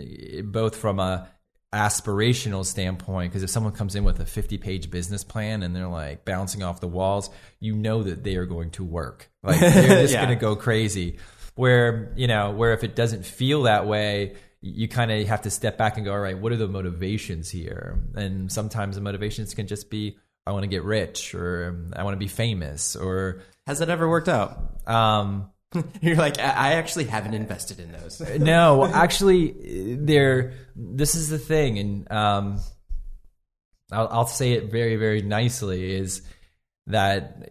[0.45, 1.29] both from a
[1.73, 5.87] aspirational standpoint because if someone comes in with a 50 page business plan and they're
[5.87, 10.01] like bouncing off the walls you know that they are going to work like they're
[10.01, 10.23] just Yeah.
[10.25, 11.17] going to go crazy
[11.55, 15.49] where you know where if it doesn't feel that way you kind of have to
[15.49, 19.53] step back and go all right what are the motivations here and sometimes the motivations
[19.53, 23.41] can just be i want to get rich or i want to be famous or
[23.67, 24.87] Has that ever worked out?
[24.87, 25.49] um
[26.01, 28.19] You're like, I, I actually haven't invested in those.
[28.39, 30.53] no, actually, there.
[30.75, 32.59] This is the thing, and um,
[33.91, 35.93] I'll, I'll say it very, very nicely.
[35.95, 36.21] Is
[36.87, 37.49] that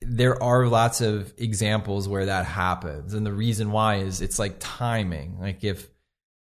[0.00, 4.56] there are lots of examples where that happens, and the reason why is it's like
[4.58, 5.38] timing.
[5.40, 5.88] Like if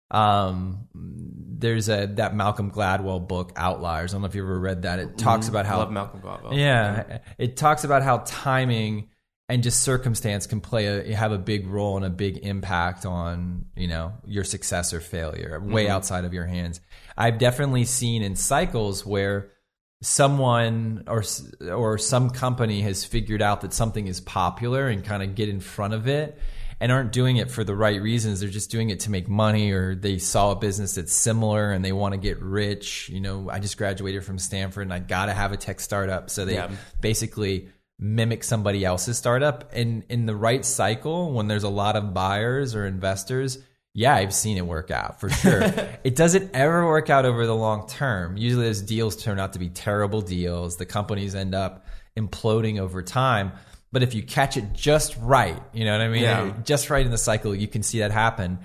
[0.09, 4.13] um, there's a that Malcolm Gladwell book, Outliers.
[4.13, 4.99] I don't know if you ever read that.
[4.99, 6.57] It talks about how Love Malcolm Gladwell.
[6.57, 9.09] yeah, it talks about how timing
[9.49, 13.65] and just circumstance can play a have a big role and a big impact on
[13.75, 15.93] you know your success or failure, way mm-hmm.
[15.93, 16.81] outside of your hands.
[17.17, 19.51] I've definitely seen in cycles where
[20.01, 21.23] someone or
[21.71, 25.59] or some company has figured out that something is popular and kind of get in
[25.59, 26.37] front of it
[26.79, 29.71] and aren't doing it for the right reasons they're just doing it to make money
[29.71, 33.49] or they saw a business that's similar and they want to get rich you know
[33.49, 36.69] i just graduated from stanford and i gotta have a tech startup so they Yeah.
[37.01, 39.71] basically mimic somebody else's startup.
[39.73, 43.59] And in the right cycle when there's a lot of buyers or investors
[43.93, 45.63] yeah i've seen it work out for sure.
[46.03, 48.37] It doesn't ever work out over the long term.
[48.37, 50.77] Usually those deals turn out to be terrible deals.
[50.77, 53.51] The companies end up imploding over time.
[53.91, 56.21] But if you catch it just right you know what i mean?
[56.21, 56.53] Yeah.
[56.63, 58.59] just right in the cycle you can see that happen.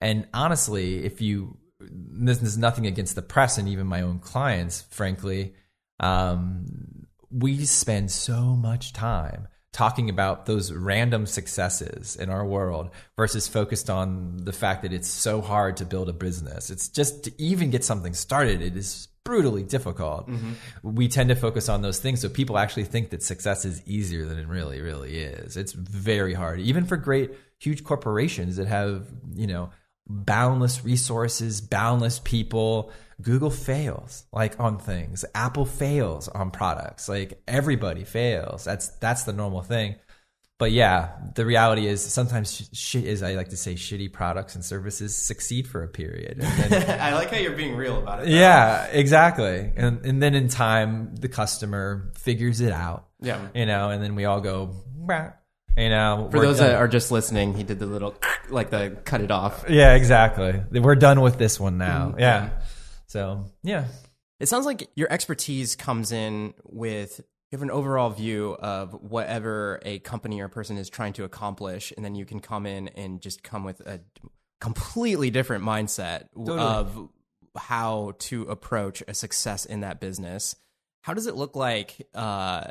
[0.00, 4.82] And honestly if you this is nothing against the press and even my own clients
[4.90, 5.54] frankly
[6.00, 6.66] um,
[7.30, 13.90] we spend so much time talking about those random successes in our world versus focused
[13.90, 16.70] on the fact that it's so hard to build a business.
[16.70, 20.28] It's just to even get something started, it is brutally difficult.
[20.28, 20.52] Mm-hmm.
[20.82, 24.24] We tend to focus on those things so people actually think that success is easier
[24.24, 25.56] than it really really is.
[25.56, 29.70] It's very hard even for great huge corporations that have, you know,
[30.08, 32.90] boundless resources, boundless people.
[33.20, 35.24] Google fails like on things.
[35.34, 37.08] Apple fails on products.
[37.08, 38.64] Like everybody fails.
[38.64, 39.96] That's that's the normal thing.
[40.58, 44.64] But yeah, the reality is sometimes shit is I like to say shitty products and
[44.64, 46.38] services succeed for a period.
[46.42, 48.26] And then, I like how you're being real about it.
[48.26, 48.32] though.
[48.32, 49.72] yeah, exactly.
[49.76, 53.06] And and then in time the customer figures it out.
[53.20, 53.40] Yeah.
[53.54, 55.30] You know, and then we all go "Bah."
[55.76, 56.70] you know, For those done.
[56.70, 58.16] that are just listening, he did the little
[58.48, 59.64] like the cut it off.
[59.68, 60.60] Yeah, exactly.
[60.72, 62.08] We're done with this one now.
[62.08, 62.20] Mm-hmm.
[62.20, 62.50] Yeah.
[63.08, 63.86] So, yeah.
[64.40, 69.80] It sounds like your expertise comes in with you have an overall view of whatever
[69.82, 73.22] a company or person is trying to accomplish, and then you can come in and
[73.22, 74.00] just come with a
[74.60, 77.08] completely different mindset of
[77.56, 80.56] how to approach a success in that business.
[81.02, 82.64] How does it look like uh,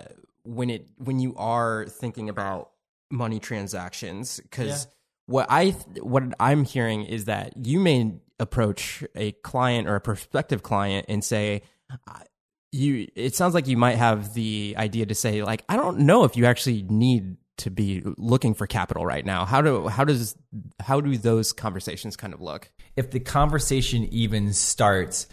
[0.43, 2.69] when it when you are thinking about
[3.09, 4.39] money transactions?
[4.39, 4.87] Because
[5.25, 5.71] what I
[6.01, 11.23] what I'm hearing is that you may approach a client or a prospective client and
[11.23, 11.63] say,
[12.71, 13.07] you.
[13.15, 16.35] It sounds like you might have the idea to say, like, I don't know if
[16.35, 19.45] you actually need to be looking for capital right now.
[19.45, 20.35] How do how does
[20.79, 22.69] how do those conversations kind of look?
[22.95, 25.27] If the conversation even starts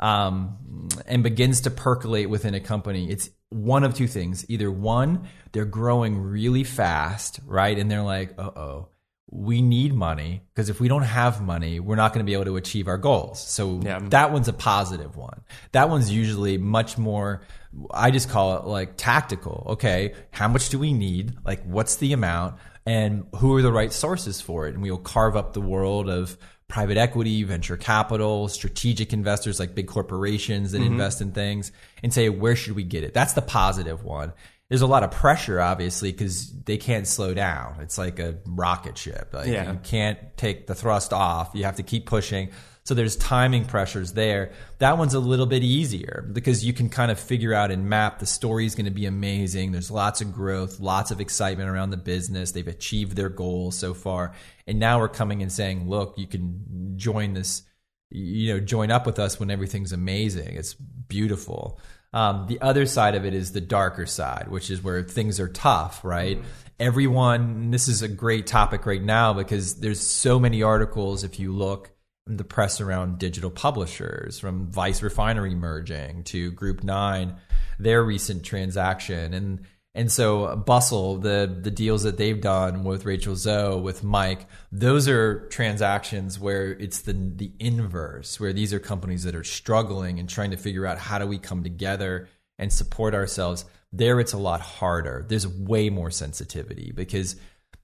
[0.00, 4.44] um, and begins to percolate within a company, it's one of two things.
[4.48, 7.78] Either one, they're growing really fast, right?
[7.78, 8.88] And they're like, uh oh,
[9.30, 12.46] we need money because if we don't have money, we're not going to be able
[12.46, 13.46] to achieve our goals.
[13.46, 14.00] So Yeah.
[14.04, 15.42] that one's a positive one.
[15.72, 17.42] That one's usually much more,
[17.90, 19.66] I just call it like tactical.
[19.70, 21.34] Okay, how much do we need?
[21.44, 22.56] Like, what's the amount?
[22.86, 24.74] And who are the right sources for it?
[24.74, 26.38] And we'll carve up the world of
[26.68, 30.92] private equity, venture capital, strategic investors like big corporations that mm-hmm.
[30.92, 33.12] invest in things and say, where should we get it?
[33.12, 34.32] That's the positive one.
[34.68, 37.76] There's a lot of pressure, obviously, because they can't slow down.
[37.80, 39.30] It's like a rocket ship.
[39.32, 39.72] Like, Yeah.
[39.72, 41.52] you can't take the thrust off.
[41.54, 42.50] You have to keep pushing.
[42.84, 44.52] So there's timing pressures there.
[44.78, 48.18] That one's a little bit easier because you can kind of figure out and map
[48.18, 49.72] the story is going to be amazing.
[49.72, 52.52] There's lots of growth, lots of excitement around the business.
[52.52, 54.32] They've achieved their goals so far.
[54.66, 57.62] And now we're coming and saying, look, you can join this,
[58.10, 60.56] you know, join up with us when everything's amazing.
[60.56, 61.78] It's beautiful.
[62.12, 65.48] Um, the other side of it is the darker side, which is where things are
[65.48, 66.42] tough, right?
[66.80, 71.52] Everyone, this is a great topic right now because there's so many articles if you
[71.52, 71.90] look
[72.28, 77.36] in the press around digital publishers, from Vice Refinery merging to Group Nine,
[77.78, 79.60] their recent transaction, and
[79.98, 85.08] and so Bustle, the the deals that they've done with Rachel Zoe, with Mic, those
[85.08, 90.28] are transactions where it's the the inverse, where these are companies that are struggling and
[90.28, 92.28] trying to figure out how do we come together
[92.60, 93.64] and support ourselves.
[93.92, 95.24] There, it's a lot harder.
[95.28, 97.34] There's way more sensitivity because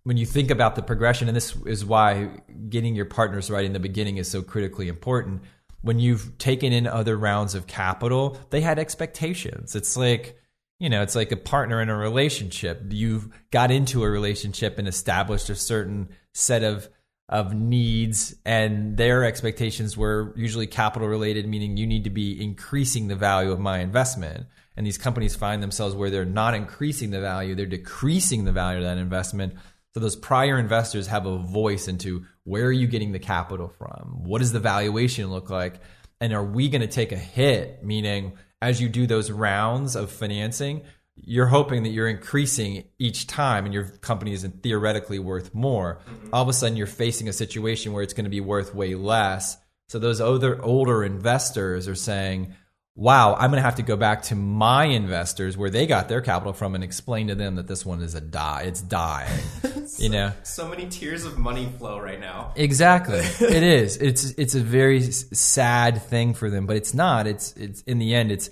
[0.05, 2.29] when you think about the progression, and this is why
[2.69, 5.43] getting your partners right in the beginning is so critically important.
[5.81, 9.75] When you've taken in other rounds of capital, they had expectations.
[9.75, 10.39] It's like,
[10.79, 12.83] you know, it's like a partner in a relationship.
[12.91, 16.89] You've got into a relationship and established a certain set of
[17.31, 23.09] of needs and their expectations were usually capital related meaning you need to be increasing
[23.09, 24.47] the value of my investment.
[24.77, 28.79] And these companies find themselves where they're not increasing the value they're decreasing the value
[28.79, 29.55] of that investment.
[29.95, 34.25] So those prior investors have a voice into where are you getting the capital from?
[34.25, 35.81] What does the valuation look like
[36.21, 40.11] and are we going to take a hit meaning as you do those rounds of
[40.11, 40.83] financing
[41.17, 46.01] you're hoping that you're increasing each time and your company isn't theoretically worth more.
[46.09, 46.31] Mm-hmm.
[46.33, 48.95] All of a sudden, you're facing a situation where it's going to be worth way
[48.95, 49.57] less.
[49.89, 52.55] So those other older investors are saying,
[52.97, 56.21] wow, I'm going to have to go back to my investors where they got their
[56.21, 58.63] capital from and explain to them that this one is a die.
[58.67, 59.43] It's dying.
[59.99, 60.33] you know?
[60.45, 62.53] So many tears of money flow right now.
[62.55, 63.19] Exactly.
[63.41, 63.97] it is.
[63.97, 67.27] It's it's a very sad thing for them, but it's not.
[67.27, 68.51] It's it's in the end it's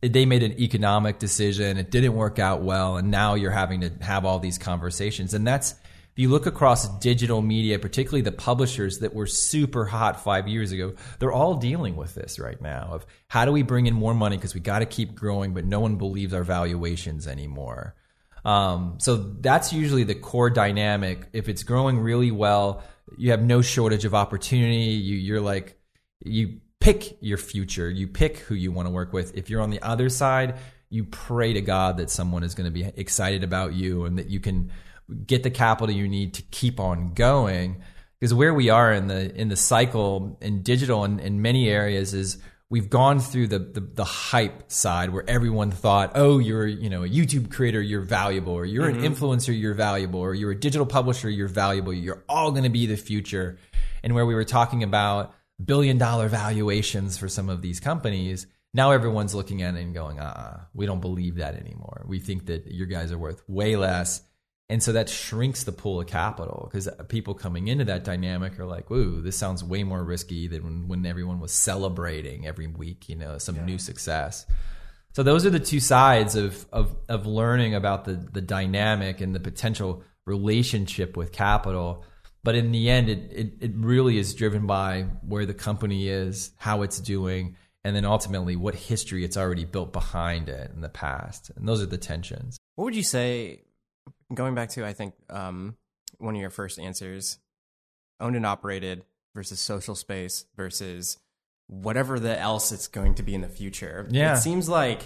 [0.00, 1.78] they made an economic decision.
[1.78, 5.34] It didn't work out well and now you're having to have all these conversations.
[5.34, 5.76] And that's
[6.14, 10.70] if you look across digital media, particularly the publishers that were super hot 5 years
[10.70, 14.14] ago, they're all dealing with this right now of how do we bring in more
[14.14, 17.96] money because we got to keep growing but no one believes our valuations anymore.
[18.44, 21.26] Um, so that's usually the core dynamic.
[21.32, 22.84] If it's growing really well,
[23.18, 24.92] you have no shortage of opportunity.
[24.92, 25.76] You, you're like,
[26.20, 27.90] you pick your future.
[27.90, 29.36] You pick who you want to work with.
[29.36, 30.58] If you're on the other side,
[30.90, 34.28] you pray to God that someone is going to be excited about you and that
[34.28, 34.70] you can
[35.26, 37.82] get the capital you need to keep on going.
[38.18, 42.14] Because where we are in the in the cycle in digital and in many areas
[42.14, 42.38] is
[42.70, 47.04] we've gone through the, the the hype side where everyone thought, oh, you're you know
[47.04, 50.86] a YouTube creator, you're valuable, or you're an influencer, you're valuable, or you're a digital
[50.86, 51.92] publisher, you're valuable.
[51.92, 53.58] You're all going to be the future.
[54.02, 55.34] and where we were talking about
[55.64, 58.46] billion dollar valuations for some of these companies.
[58.72, 62.04] Now everyone's looking at it and going, uh, uh we don't believe that anymore.
[62.08, 64.22] We think that your guys are worth way less.
[64.74, 68.64] And so that shrinks the pool of capital because people coming into that dynamic are
[68.64, 73.08] like, "Ooh, this sounds way more risky than when, when everyone was celebrating every week,
[73.08, 74.44] you know, some new success."
[75.12, 79.32] So those are the two sides of of of learning about the the dynamic and
[79.32, 82.04] the potential relationship with capital.
[82.42, 86.50] But in the end, it, it, it really is driven by where the company is,
[86.56, 87.54] how it's doing,
[87.84, 91.52] and then ultimately what history it's already built behind it in the past.
[91.54, 92.58] And those are the tensions.
[92.74, 93.63] What would you say,
[94.32, 95.76] going back to, I think, um,
[96.18, 97.38] one of your first answers,
[98.20, 99.04] owned and operated
[99.34, 101.18] versus social space versus
[101.66, 104.06] whatever the else it's going to be in the future?
[104.10, 104.34] Yeah.
[104.34, 105.02] It seems like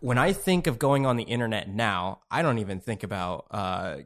[0.00, 3.96] when I think of going on the internet now, I don't even think about uh,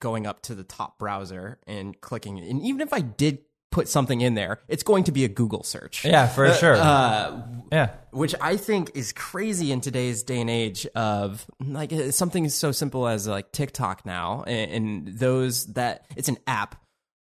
[0.00, 2.38] going up to the top browser and clicking.
[2.38, 3.40] And even if I did
[3.76, 6.02] put something in there, it's going to be a Google search.
[6.02, 6.76] Yeah, for sure.
[6.76, 7.90] Uh, yeah.
[8.10, 12.72] which I think is crazy in today's day and age of like uh, something so
[12.72, 16.80] simple as like TikTok now and, and those that it's an app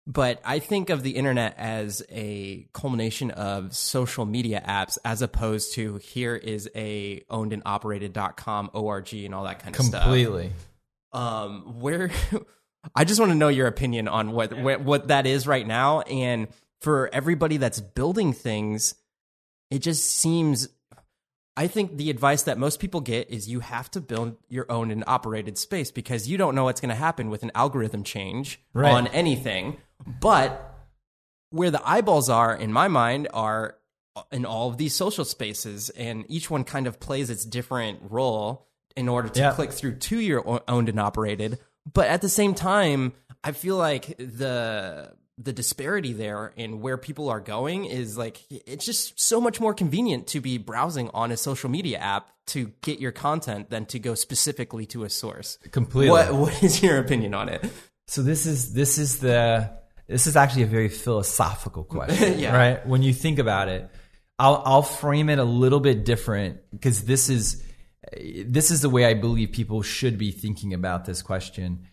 [0.06, 5.74] but I think of the internet as a culmination of social media apps as opposed
[5.74, 10.50] to here is a owned and operated.com org and all that kind of stuff Completely.
[11.12, 12.10] um where
[12.94, 16.00] i just want to know your opinion on what, what what that is right now
[16.02, 16.48] and
[16.80, 18.94] for everybody that's building things
[19.70, 20.68] it just seems
[21.56, 24.90] i think the advice that most people get is you have to build your own
[24.90, 28.60] and operated space because you don't know what's going to happen with an algorithm change
[28.72, 28.92] Right.
[28.92, 29.76] on anything
[30.20, 30.74] but
[31.50, 33.76] where the eyeballs are in my mind are
[34.32, 38.66] in all of these social spaces and each one kind of plays its different role
[38.96, 39.52] in order to Yeah.
[39.52, 41.58] click through to your owned and operated
[41.92, 43.12] but at the same time
[43.44, 48.84] i feel like the the disparity there in where people are going is like it's
[48.84, 52.98] just so much more convenient to be browsing on a social media app to get
[52.98, 56.10] your content than to go specifically to a source Completely.
[56.10, 57.64] what what is your opinion on it
[58.08, 59.70] So this is this is the
[60.08, 62.56] this is actually a very philosophical question, Yeah.
[62.56, 62.86] right?
[62.86, 63.90] When you think about it,
[64.38, 67.62] I'll I'll frame it a little bit different because this is
[68.44, 71.86] this is the way I believe people should be thinking about this question.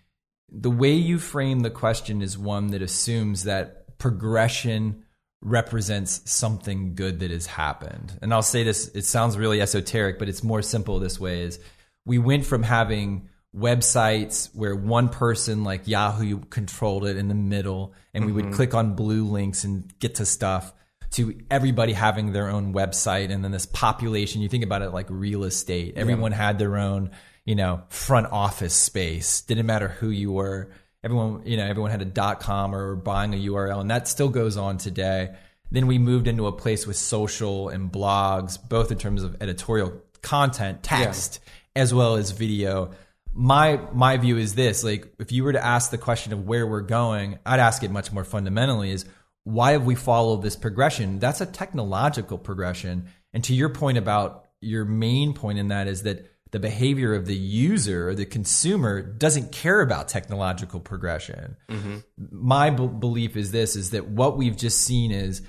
[0.50, 5.04] The way you frame the question is one that assumes that progression
[5.42, 8.18] represents something good that has happened.
[8.22, 11.60] And I'll say this, it sounds really esoteric, but it's more simple this way is
[12.06, 17.94] we went from having websites where one person like Yahoo controlled it in the middle
[18.14, 18.56] and we would mm-hmm.
[18.56, 20.74] click on blue links and get to stuff
[21.12, 25.08] to everybody having their own website and then this population you think about it like
[25.10, 25.94] real estate.
[25.96, 27.12] Everyone had their own
[27.46, 29.42] you know front office space.
[29.42, 30.72] Didn't matter who you were.
[31.04, 34.30] Everyone you know everyone had a dot com or buying a url and that still
[34.30, 35.36] goes on today.
[35.72, 40.02] Then we moved into a place with social and blogs both in terms of editorial
[40.22, 41.40] content text
[41.76, 42.92] as well as video.
[43.34, 46.66] My my view is this like if you were to ask the question of where
[46.66, 49.04] we're going i'd ask it much more fundamentally is
[49.46, 51.20] why have we followed this progression?
[51.20, 53.08] That's a technological progression.
[53.32, 57.26] And to your point about your main point in that is that the behavior of
[57.26, 61.58] the user or the consumer doesn't care about technological progression.
[61.70, 61.98] Mm-hmm.
[62.32, 65.42] My b- belief is this is that what we've just seen is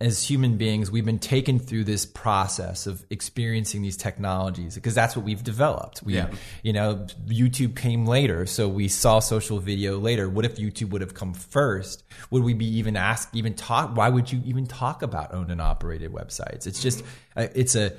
[0.00, 5.14] as human beings we've been taken through this process of experiencing these technologies because that's
[5.14, 6.02] what we've developed.
[6.02, 6.30] We Yeah.
[6.62, 10.28] you know youtube came later so we saw social video later.
[10.28, 12.02] What if youtube would have come first?
[12.30, 15.60] Would we be even asked even talk why would you even talk about owned and
[15.60, 16.66] operated websites?
[16.66, 17.02] It's just
[17.36, 17.92] uh, it's a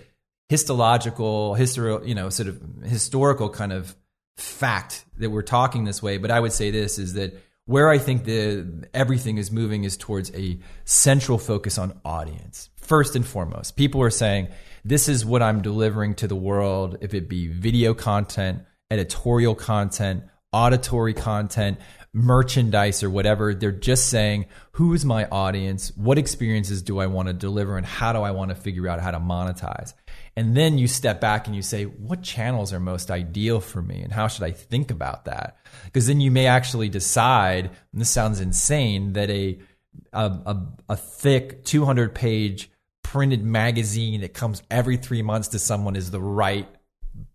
[0.49, 3.95] histological histor you know sort of historical kind of
[4.37, 7.33] fact that we're talking this way but i would say this is that
[7.65, 13.15] where i think the everything is moving is towards a central focus on audience first
[13.15, 13.75] and foremost.
[13.75, 14.47] People are saying
[14.83, 18.61] this is what i'm delivering to the world if it be video content
[18.91, 21.79] editorial content auditory content
[22.13, 23.53] merchandise or whatever.
[23.53, 25.91] They're just saying who's my audience?
[25.97, 28.99] What experiences do i want to deliver and how do i want to figure out
[28.99, 29.93] how to monetize
[30.37, 34.01] and then you step back and you say, what channels are most ideal for me?
[34.01, 35.57] And how should I think about that?
[35.85, 39.59] Because then you may actually decide, and this sounds insane, that a,
[40.11, 42.69] a, a, a thick 200 page
[43.01, 46.67] printed magazine that comes every three months to someone is the right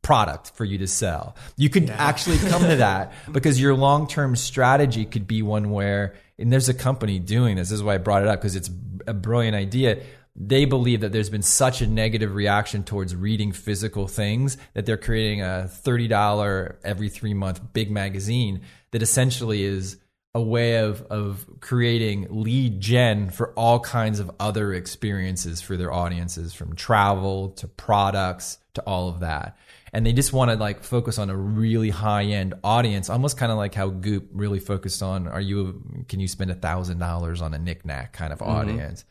[0.03, 1.37] product for you to sell.
[1.57, 6.17] You could actually come to that because your long term strategy could be one where,
[6.39, 7.71] and there's a company doing this.
[7.71, 8.71] This is why I brought it up because it's
[9.07, 10.03] a brilliant idea.
[10.43, 14.97] They believe that there's been such a negative reaction towards reading physical things that they're
[14.97, 18.63] creating a $30 every three month big magazine
[18.93, 19.99] that essentially is
[20.35, 25.93] a way of of creating lead gen for all kinds of other experiences for their
[25.93, 29.59] audiences from travel to products to all of that.
[29.93, 33.53] And they just want to like focus on a really high end audience almost kind
[33.53, 37.43] of like how goop really focused on are you can you spend a thousand dollars
[37.43, 38.53] on a knickknack kind of mm-hmm.
[38.53, 39.05] audience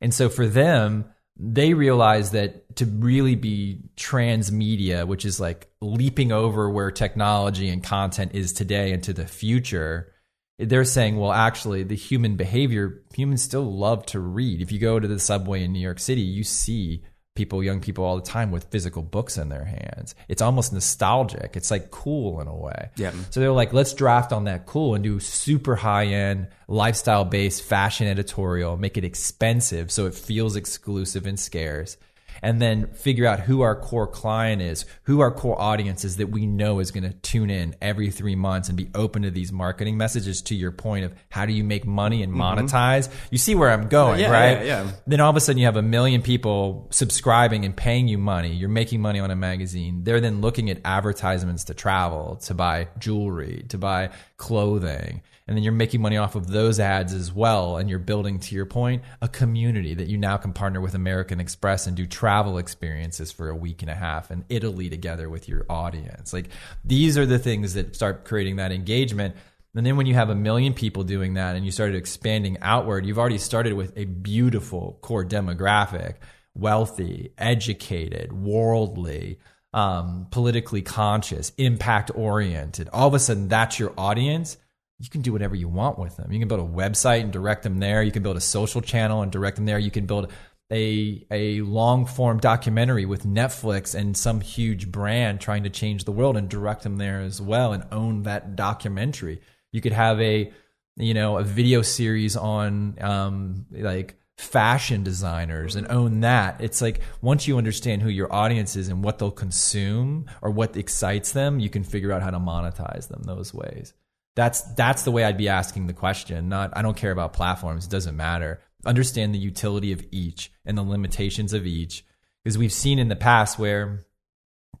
[0.00, 1.04] and so for them
[1.42, 7.82] they realize that to really be transmedia which is like leaping over where technology and
[7.82, 10.12] content is today into the future
[10.60, 14.60] they're saying, well, actually, the human behavior, humans still love to read.
[14.60, 17.02] If you go to the subway in New York City, you see
[17.40, 20.14] people, young people all the time with physical books in their hands.
[20.28, 21.56] It's almost nostalgic.
[21.56, 22.90] It's like cool in a way.
[22.96, 23.12] Yeah.
[23.30, 27.62] So they're like, let's draft on that cool and do super high end, lifestyle based
[27.62, 31.96] fashion editorial, make it expensive so it feels exclusive and scarce
[32.42, 36.28] and then figure out who our core client is, who our core audience is that
[36.28, 39.52] we know is going to tune in every three months and be open to these
[39.52, 40.42] marketing messages.
[40.42, 42.40] To your point of how do you make money and mm-hmm.
[42.40, 43.08] monetize?
[43.30, 44.66] You see where I'm going, Yeah, right?
[44.66, 44.90] yeah, yeah.
[45.06, 48.52] Then all of a sudden you have a million people subscribing and paying you money.
[48.52, 50.04] You're making money on a magazine.
[50.04, 55.64] They're then looking at advertisements to travel, to buy jewelry, to buy clothing and then
[55.64, 57.76] you're making money off of those ads as well.
[57.76, 61.40] And you're building to your point a community that you now can partner with American
[61.40, 65.48] Express and do travel experiences for a week and a half in Italy together with
[65.48, 66.32] your audience.
[66.32, 66.50] Like
[66.84, 69.34] these are the things that start creating that engagement.
[69.74, 73.04] And then when you have a million people doing that and you started expanding outward
[73.04, 76.14] you've already started with a beautiful core demographic
[76.54, 79.40] wealthy educated worldly
[79.72, 82.88] um, politically conscious, impact oriented.
[82.92, 84.56] All of a sudden, that's your audience
[85.00, 86.30] you can do whatever you want with them.
[86.30, 88.02] You can build a website and direct them there.
[88.02, 89.78] You can build a social channel and direct them there.
[89.78, 90.30] You can build
[90.70, 96.12] a a long form documentary with Netflix and some huge brand trying to change the
[96.12, 99.40] world and direct them there as well and own that documentary.
[99.72, 100.52] You could have a
[100.96, 106.60] you know a video series on um, like fashion designers and own that.
[106.60, 110.76] It's like once you understand who your audience is and what they'll consume or what
[110.76, 113.94] excites them, you can figure out how to monetize them those ways.
[114.36, 116.48] That's that's the way I'd be asking the question.
[116.48, 117.86] Not I don't care about platforms.
[117.86, 118.60] It doesn't matter.
[118.86, 122.04] Understand the utility of each and the limitations of each,
[122.42, 124.06] because we've seen in the past where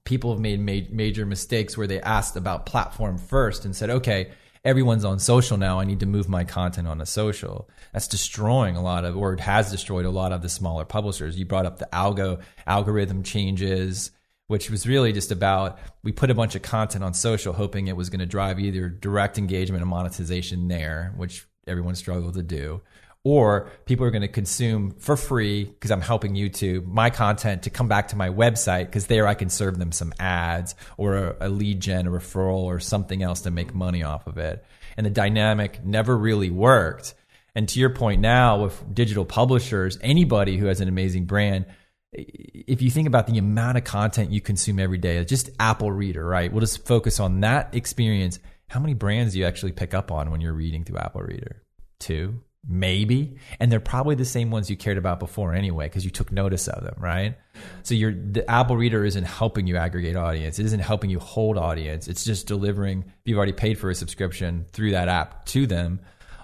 [0.04, 4.30] people have made ma- major mistakes where they asked about platform first and said, okay,
[4.64, 5.78] everyone's on social now.
[5.78, 7.68] I need to move my content on a social.
[7.92, 11.38] That's destroying a lot of, or it has destroyed a lot of the smaller publishers.
[11.38, 14.10] You brought up the algo algorithm changes
[14.50, 17.96] which was really just about we put a bunch of content on social hoping it
[17.96, 22.80] was going to drive either direct engagement and monetization there, which everyone struggled to do,
[23.22, 27.70] or people are going to consume for free because I'm helping YouTube my content to
[27.70, 31.36] come back to my website because there I can serve them some ads or a,
[31.42, 34.64] a lead gen, a referral, or something else to make money off of it.
[34.96, 37.14] And the dynamic never really worked.
[37.54, 41.66] And to your point now, with digital publishers, anybody who has an amazing brand
[42.12, 46.24] if you think about the amount of content you consume every day, just Apple Reader,
[46.24, 46.52] right?
[46.52, 48.38] We'll just focus on that experience.
[48.68, 51.62] How many brands do you actually pick up on when you're reading through Apple Reader?
[51.98, 56.10] Two, maybe, and they're probably the same ones you cared about before anyway because you
[56.10, 57.36] took notice of them, right?
[57.82, 60.58] So your the Apple Reader isn't helping you aggregate audience.
[60.58, 62.08] It isn't helping you hold audience.
[62.08, 63.04] It's just delivering.
[63.06, 66.00] If you've already paid for a subscription through that app to them,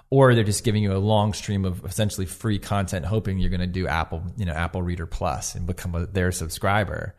[0.09, 3.59] or they're just giving you a long stream of essentially free content, hoping you're going
[3.59, 7.15] to do Apple, you know, Apple Reader Plus and become a, their subscriber.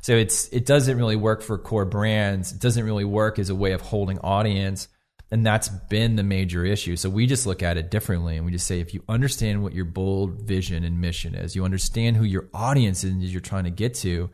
[0.00, 2.52] So it's it doesn't really work for core brands.
[2.52, 4.88] It doesn't really work as a way of holding audience,
[5.30, 6.96] and that's been the major issue.
[6.96, 9.72] So we just look at it differently, and we just say if you understand what
[9.72, 13.70] your bold vision and mission is, you understand who your audience is you're trying to
[13.70, 14.28] get to,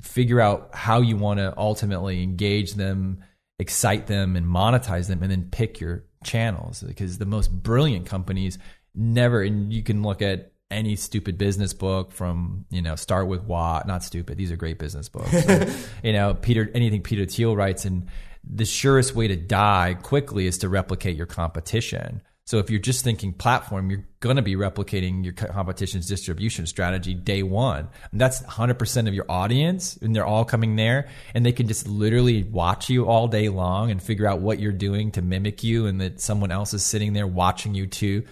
[0.00, 3.22] figure out how you want to ultimately engage them,
[3.58, 8.58] excite them, and monetize them, and then pick your channels because the most brilliant companies
[8.94, 13.42] never and you can look at any stupid business book from you know start with
[13.42, 15.32] what not stupid these are great business books.
[16.02, 18.08] You know peter anything peter thiel writes and
[18.44, 23.04] the surest way to die quickly is to replicate your competition so if you're just
[23.04, 27.88] thinking platform, you're going to be replicating your competition's distribution strategy day one.
[28.10, 31.86] And that's 100% of your audience, and they're all coming there, and they can just
[31.86, 35.86] literally watch you all day long and figure out what you're doing to mimic you,
[35.86, 38.24] and that someone else is sitting there watching you too.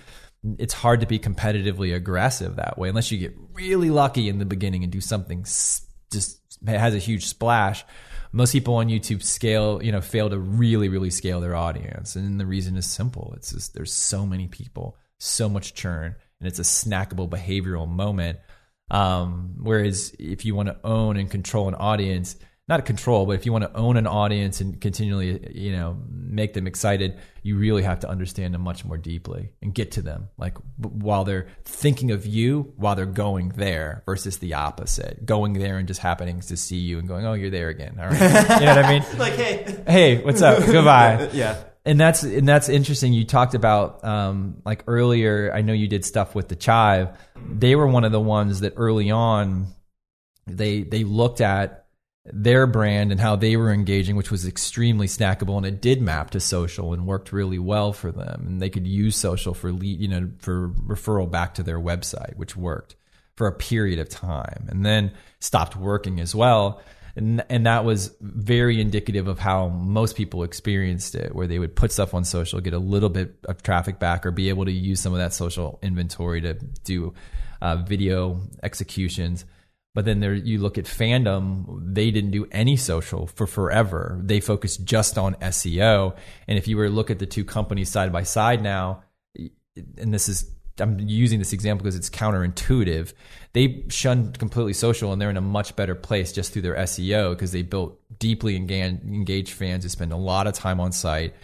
[0.59, 4.45] It's hard to be competitively aggressive that way unless you get really lucky in the
[4.45, 5.87] beginning and do something just
[6.67, 7.85] has a huge splash
[8.33, 12.17] most people on YouTube scale, you know, fail to really, really scale their audience.
[12.17, 13.33] And the reason is simple.
[13.37, 18.39] It's just there's so many people, so much churn, and it's a snackable behavioral moment.
[18.91, 22.37] Um, whereas if you want to own and control an audience,
[22.69, 25.97] not a control, but if you want to own an audience and continually, you know,
[26.11, 30.03] make them excited, you really have to understand them much more deeply and get to
[30.03, 30.29] them.
[30.37, 35.79] Like while they're thinking of you, while they're going there, versus the opposite, going there
[35.79, 38.67] and just happening to see you and going, "Oh, you're there again." All right, you
[38.67, 39.05] know what I mean?
[39.19, 40.65] like, hey, hey, what's up?
[40.65, 41.31] Goodbye.
[41.33, 41.65] yeah.
[41.87, 43.15] And that's and that's interesting.
[43.15, 45.51] You talked about um, like earlier.
[45.55, 47.09] I know you did stuff with the Chive.
[47.51, 49.69] They were one of the ones that early on
[50.47, 51.87] they they looked at
[52.33, 56.31] their brand and how they were engaging, which was extremely snackable, and it did map
[56.31, 58.45] to social and worked really well for them.
[58.47, 62.37] And they could use social for lead, you know, for referral back to their website,
[62.37, 62.97] which worked
[63.37, 66.83] for a period of time, and then stopped working as well.
[67.15, 71.75] And, and that was very indicative of how most people experienced it, where they would
[71.75, 74.73] put stuff on social, get a little bit of traffic back, or be able to
[74.73, 76.55] use some of that social inventory to
[76.85, 77.15] do
[77.61, 79.45] uh, video executions
[79.95, 84.21] but then there, you look at fandom, they didn't do any social for forever.
[84.23, 86.17] They focused just on SEO.
[86.47, 89.03] And if you were to look at the two companies side by side now,
[89.97, 93.13] and this is, I'm using this example because it's counterintuitive.
[93.55, 97.31] They shunned completely social and they're in a much better place just through their SEO
[97.31, 101.35] because they built deeply engaged fans who spend a lot of time on site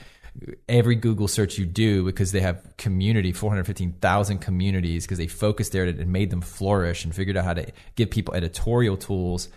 [0.69, 5.85] every Google search you do because they have community, 415,000 communities, because they focused there
[5.85, 7.67] and made them flourish and figured out how to
[7.97, 9.49] give people editorial tools.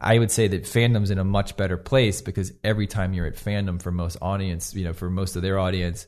[0.00, 3.36] I would say that fandom's in a much better place because every time you're at
[3.36, 6.06] fandom for most audience, you know, for most of their audience,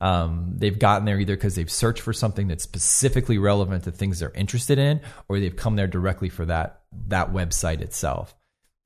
[0.00, 4.20] um, they've gotten there either because they've searched for something that's specifically relevant to things
[4.20, 8.34] they're interested in, or they've come there directly for that that website itself.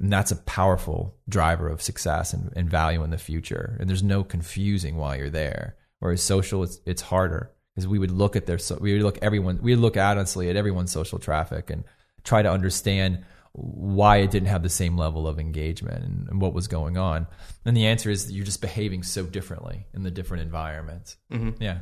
[0.01, 3.77] And that's a powerful driver of success and, and, value in the future.
[3.79, 5.77] And there's no confusing while you're there.
[6.01, 9.61] Whereas social, it's, it's harder because we would look at their, we would look everyone,
[9.63, 11.85] we would look honestly at everyone's social traffic and
[12.25, 16.55] try to understand why it didn't have the same level of engagement and, and what
[16.55, 17.27] was going on.
[17.65, 21.17] And the answer is you're just behaving so differently in the different environments.
[21.31, 21.63] Mm-hmm.
[21.63, 21.79] Yeah.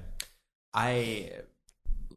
[0.75, 1.33] I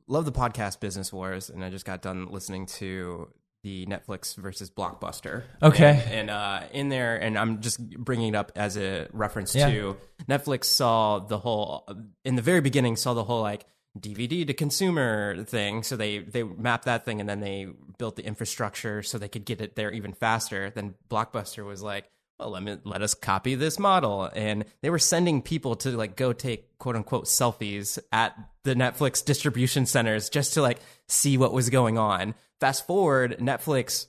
[0.07, 3.29] love the podcast Business Wars, and I just got done listening to
[3.63, 5.43] the Netflix versus Blockbuster.
[5.61, 6.03] Okay.
[6.05, 9.69] And, and uh, in there, and I'm just bringing it up as a reference yeah.
[9.69, 9.97] to
[10.27, 11.87] Netflix saw the whole
[12.23, 13.65] in the very beginning saw the whole like
[13.97, 15.83] DVD to consumer thing.
[15.83, 19.45] So they they mapped that thing, and then they built the infrastructure so they could
[19.45, 20.69] get it there even faster.
[20.69, 22.05] Then Blockbuster was like.
[22.39, 26.17] Well, let me let us copy this model, and they were sending people to like
[26.17, 31.53] go take quote unquote selfies at the Netflix distribution centers just to like see what
[31.53, 32.33] was going on.
[32.63, 34.07] Fast forward, Netflix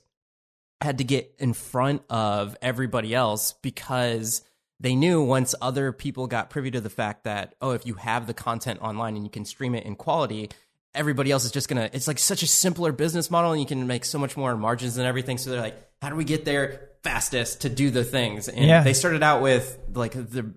[0.79, 4.43] had to get in front of everybody else because
[4.79, 8.27] they knew once other people got privy to the fact that, oh, if you have
[8.27, 10.51] the content online and you can stream it in quality,
[10.93, 13.87] everybody else is just gonna it's like such a simpler business model and you can
[13.87, 16.91] make so much more margins and everything so they're like how do we get there
[17.03, 18.81] fastest to do the things and yeah.
[18.81, 20.49] they started out with like the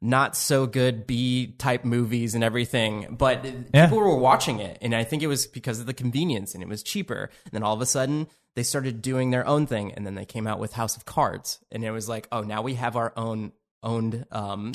[0.00, 3.86] not so good B type movies and everything, but yeah.
[3.86, 6.68] people were watching it, and I think it was because of the convenience and it
[6.68, 7.30] was cheaper.
[7.44, 10.24] And then all of a sudden, they started doing their own thing, and then they
[10.24, 13.12] came out with House of Cards, and it was like, oh, now we have our
[13.16, 13.52] own
[13.82, 14.72] owned um,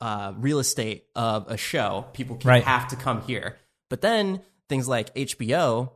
[0.00, 2.06] uh, real estate of a show.
[2.12, 2.64] People can right.
[2.64, 3.56] have to come here.
[3.90, 5.90] But then things like HBO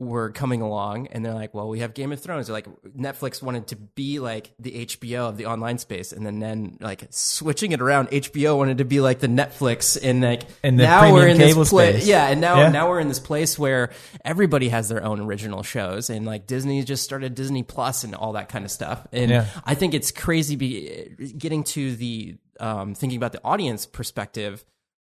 [0.00, 2.48] were coming along and they're like, well, we have Game of Thrones.
[2.48, 2.66] They're like,
[2.96, 6.12] Netflix wanted to be like the HBO of the online space.
[6.12, 10.20] And then, then like switching it around, HBO wanted to be like the Netflix and
[10.20, 12.06] like, and now we're in this place.
[12.06, 12.26] Yeah.
[12.26, 12.68] And now, yeah.
[12.70, 13.90] now we're in this place where
[14.24, 18.32] everybody has their own original shows and like Disney just started Disney Plus and all
[18.32, 19.06] that kind of stuff.
[19.12, 19.46] And yeah.
[19.64, 24.64] I think it's crazy be, getting to the, um, thinking about the audience perspective.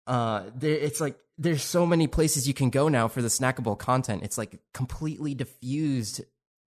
[0.10, 4.24] Uh, it's like there's so many places you can go now for the snackable content.
[4.24, 6.22] It's like completely diffused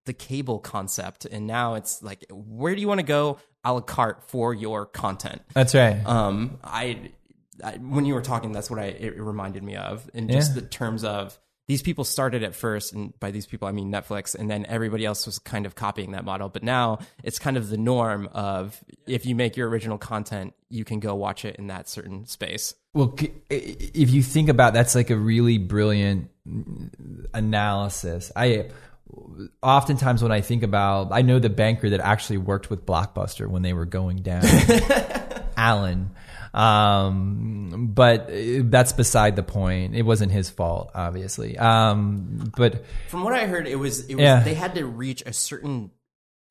[0.06, 3.80] the cable concept, and now it's like, where do you want to go a la
[3.80, 5.42] carte for your content?
[5.54, 6.00] That's right.
[6.06, 7.10] Um, I,
[7.62, 10.60] I when you were talking, that's what I it reminded me of, in just yeah.
[10.60, 11.36] the terms of
[11.68, 15.04] these people started at first, and by these people I mean Netflix, and then everybody
[15.04, 16.48] else was kind of copying that model.
[16.48, 20.84] But now it's kind of the norm of if you make your original content, you
[20.84, 22.74] can go watch it in that certain space.
[22.94, 23.16] Well,
[23.48, 26.30] if you think about that's like a really brilliant
[27.32, 28.32] analysis.
[28.34, 28.70] I
[29.62, 33.62] oftentimes when I think about, I know the banker that actually worked with Blockbuster when
[33.62, 34.44] they were going down,
[35.56, 36.10] Alan.
[36.54, 38.30] Um, but
[38.70, 39.94] that's beside the point.
[39.94, 41.56] It wasn't his fault, obviously.
[41.58, 44.40] Um, but from what I heard, it was, it was yeah.
[44.40, 45.90] they had to reach a certain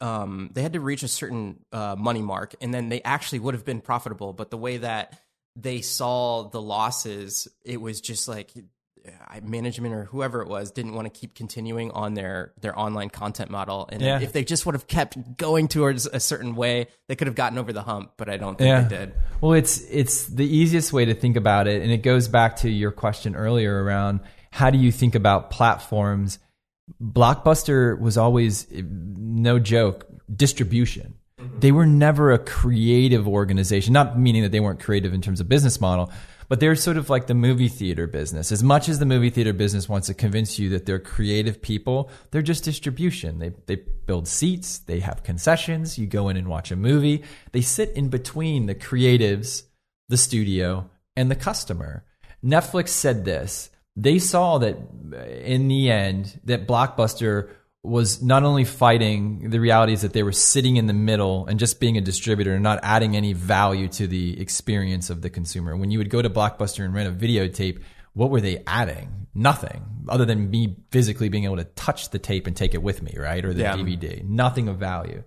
[0.02, 3.54] um, they had to reach a certain uh, money mark, and then they actually would
[3.54, 4.34] have been profitable.
[4.34, 5.22] But the way that
[5.56, 8.52] they saw the losses, it was just like
[9.43, 13.49] management or whoever it was didn't want to keep continuing on their their online content
[13.49, 14.20] model and Yeah.
[14.20, 17.58] if they just would have kept going towards a certain way they could have gotten
[17.58, 21.06] over the hump but i don't think they did Well, it's it's the easiest way
[21.06, 24.20] to think about it, and it goes back to your question earlier around
[24.52, 26.38] how do you think about platforms.
[27.02, 31.16] Blockbuster was always no joke distribution.
[31.39, 31.60] Mm-hmm.
[31.60, 35.47] They were never a creative organization, not meaning that they weren't creative in terms of
[35.49, 36.12] business model,
[36.52, 38.52] but they're sort of like the movie theater business.
[38.52, 42.12] As much as the movie theater business wants to convince you that they're creative people,
[42.32, 43.39] they're just distribution.
[43.39, 47.24] They they build seats, they have concessions, you go in and watch a movie.
[47.54, 49.64] They sit in between the creatives,
[50.10, 52.04] the studio, and the customer.
[52.43, 53.70] Netflix said this.
[53.95, 57.47] They saw that uh, in the end that Blockbuster
[57.84, 61.80] was not only fighting the realities that they were sitting in the middle and just
[61.80, 65.76] being a distributor and not adding any value to the experience of the consumer.
[65.76, 67.82] When you would go to Blockbuster and rent a videotape,
[68.14, 69.28] what were they adding?
[69.34, 73.02] Nothing other than me physically being able to touch the tape and take it with
[73.02, 73.44] me, right?
[73.44, 73.76] Or the Yeah.
[73.76, 74.24] DVD.
[74.24, 75.24] Nothing of value.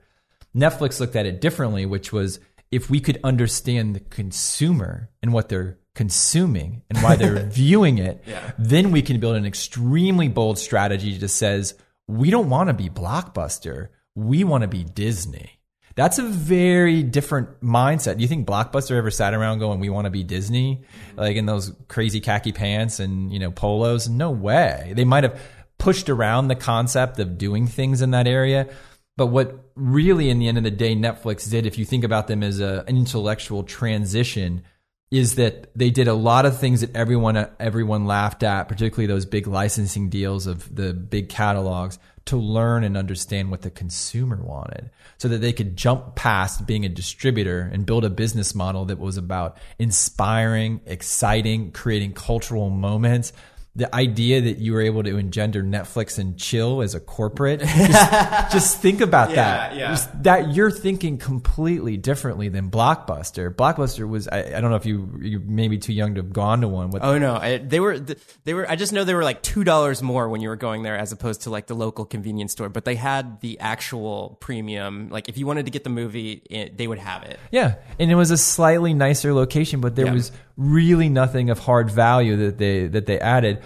[0.54, 2.38] Netflix looked at it differently, which was
[2.70, 8.22] if we could understand the consumer and what they're consuming and why they're viewing it,
[8.58, 11.74] then we can build an extremely bold strategy that says,
[12.08, 13.88] we don't want to be Blockbuster.
[14.14, 15.60] We want to be Disney.
[15.96, 18.16] That's a very different mindset.
[18.16, 20.82] Do you think Blockbuster ever sat around going, "We want to be Disney,"
[21.16, 24.08] like in those crazy khaki pants and you know polos?
[24.08, 24.92] No way.
[24.96, 25.40] They might have
[25.78, 28.68] pushed around the concept of doing things in that area,
[29.16, 32.26] but what really, in the end of the day, Netflix did, if you think about
[32.26, 34.62] them as an intellectual transition,
[35.10, 39.26] is that they did a lot of things that everyone everyone laughed at, particularly those
[39.26, 44.90] big licensing deals of the big catalogs, to learn and understand what the consumer wanted,
[45.18, 48.98] so that they could jump past being a distributor and build a business model that
[48.98, 53.32] was about inspiring, exciting, creating cultural moments.
[53.76, 58.52] The idea that you were able to engender Netflix and chill as a corporate, just,
[58.52, 59.74] just think about that.
[59.74, 59.88] yeah.
[59.88, 63.52] Just that you're thinking completely differently than Blockbuster.
[63.52, 66.32] Blockbuster was I, I don't know if you you may be too young to have
[66.32, 66.90] gone to one.
[66.90, 67.98] But Oh no, I, they were
[68.44, 68.70] they were.
[68.70, 71.10] I just know they were like two dollars more when you were going there as
[71.10, 72.68] opposed to like the local convenience store.
[72.68, 75.08] But they had the actual premium.
[75.10, 77.40] Like if you wanted to get the movie, it, they would have it.
[77.50, 80.12] yeah, and it was a slightly nicer location, but there Yeah.
[80.12, 83.62] was really nothing of hard value that they that they added.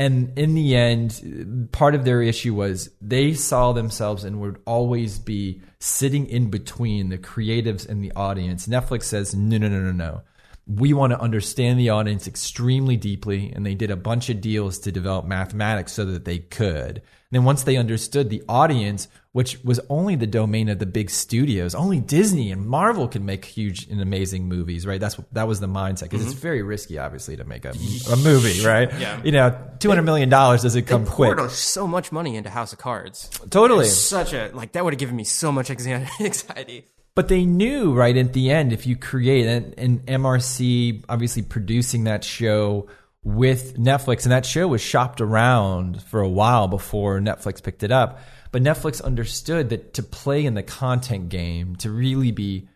[0.00, 5.18] And in the end, part of their issue was they saw themselves and would always
[5.18, 8.68] be sitting in between the creatives and the audience.
[8.68, 10.22] Netflix says, no, no, no, no, no.
[10.68, 13.52] We want to understand the audience extremely deeply.
[13.52, 17.02] And they did a bunch of deals to develop mathematics so that they could.
[17.30, 21.10] And then once they understood the audience, which was only the domain of the big
[21.10, 24.98] studios, only Disney and Marvel could make huge and amazing movies, right?
[24.98, 26.40] That's what, that was the mindset because it's mm-hmm.
[26.40, 27.74] very risky, obviously, to make a,
[28.10, 28.90] a movie, right?
[28.98, 29.20] Yeah.
[29.22, 31.36] You know, two hundred million dollars doesn't come They quick.
[31.36, 33.28] poured so much money into House of Cards.
[33.50, 33.84] Totally.
[33.88, 36.86] Such a like that would have given me so much anxiety.
[37.14, 42.04] But they knew right at the end if you create an, an MRC, obviously producing
[42.04, 42.86] that show
[43.24, 47.90] with Netflix, and that show was shopped around for a while before Netflix picked it
[47.92, 48.20] up.
[48.52, 52.68] But Netflix understood that to play in the content game, to really be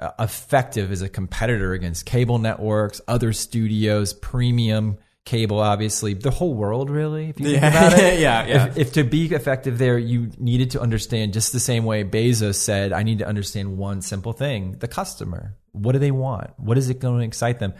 [0.00, 6.54] uh, effective as a competitor against cable networks, other studios, premium cable, obviously, the whole
[6.54, 7.68] world, really, if you think Yeah.
[7.68, 8.18] about it.
[8.20, 8.66] Yeah, yeah.
[8.68, 12.54] If, if to be effective there, you needed to understand just the same way Bezos
[12.56, 15.54] said, I need to understand one simple thing the customer.
[15.72, 16.58] What do they want?
[16.58, 17.74] What is it going to excite them?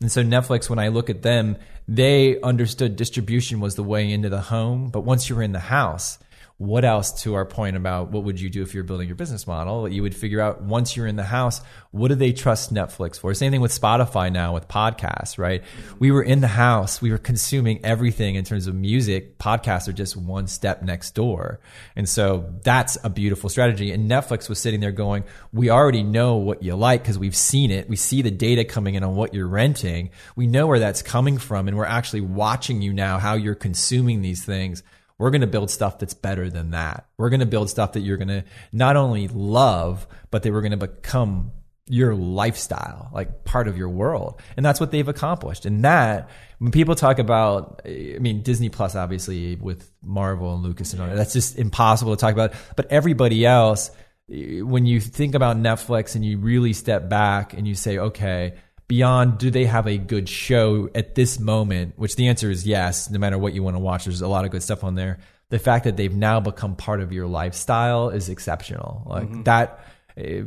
[0.00, 1.56] And so Netflix, when I look at them,
[1.88, 4.88] they understood distribution was the way into the home.
[4.88, 6.18] But once you're in the house,
[6.58, 9.46] what else to our point about what would you do if you're building your business
[9.46, 9.86] model?
[9.86, 13.32] You would figure out once you're in the house what do they trust netflix for?
[13.34, 15.62] Same thing with spotify now with podcasts right?
[15.98, 19.38] We were in the house we were consuming everything in terms of music.
[19.38, 21.60] Podcasts are just one step next door.
[21.94, 23.92] And so that's a beautiful strategy.
[23.92, 27.70] And netflix was sitting there going we already know what you like because we've seen
[27.70, 27.86] it.
[27.86, 30.10] We see the data coming in on what you're renting.
[30.36, 34.22] We know where that's coming from and we're actually watching you now how you're consuming
[34.22, 34.82] these things
[35.18, 37.06] we're going to build stuff that's better than that.
[37.16, 40.60] We're going to build stuff that you're going to not only love, but that we're
[40.60, 41.52] going to become
[41.88, 44.40] your lifestyle, like part of your world.
[44.56, 45.66] And that's what they've accomplished.
[45.66, 50.92] And that, when people talk about, I mean, Disney Plus, obviously, with Marvel and Lucas
[50.92, 52.54] and all that, that's just impossible to talk about.
[52.76, 53.90] But everybody else,
[54.28, 58.54] when you think about Netflix and you really step back and you say, okay,
[58.88, 63.10] beyond do they have a good show at this moment which the answer is yes
[63.10, 65.18] no matter what you want to watch there's a lot of good stuff on there
[65.48, 69.80] the fact that they've now become part of your lifestyle is exceptional like that
[70.16, 70.42] eh,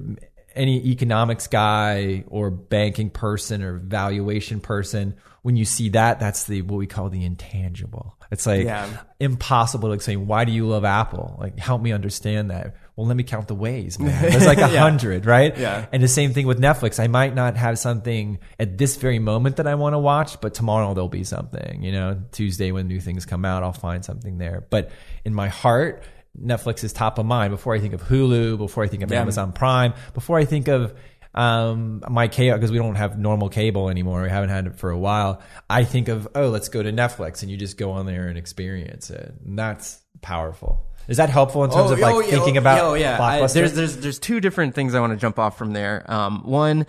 [0.56, 6.62] any economics guy or banking person or valuation person, when you see that, that's the
[6.64, 8.18] what we call the intangible.
[8.32, 8.88] It's like Yeah.
[9.20, 10.28] impossible to explain.
[10.28, 11.38] Why do you love Apple?
[11.40, 12.76] Like, help me understand that.
[13.00, 14.22] Well, let me count the ways, man.
[14.30, 15.58] There's like a hundred, right?
[15.58, 15.86] Yeah.
[15.94, 17.00] And the same thing with Netflix.
[17.00, 20.54] I might not have something at this very moment that I want to watch, but
[20.54, 21.82] tomorrow there'll be something.
[21.82, 24.68] You know, Tuesday when new things come out, I'll find something there.
[24.70, 24.92] But
[25.24, 26.04] in my heart,
[26.38, 29.22] Netflix is top of mind before I think of Hulu, before I think of Yeah.
[29.22, 30.94] Amazon Prime, before I think of
[31.36, 34.90] um my cable because we don't have normal cable anymore we haven't had it for
[34.90, 38.08] a while i think of oh let's go to netflix and you just go on
[38.08, 42.32] there and experience it and that's powerful is that helpful in terms of like yeah,
[42.32, 43.22] thinking oh, about oh, yeah.
[43.22, 46.04] I- there's there's there's two different things I want to jump off from there.
[46.12, 46.86] Um, one,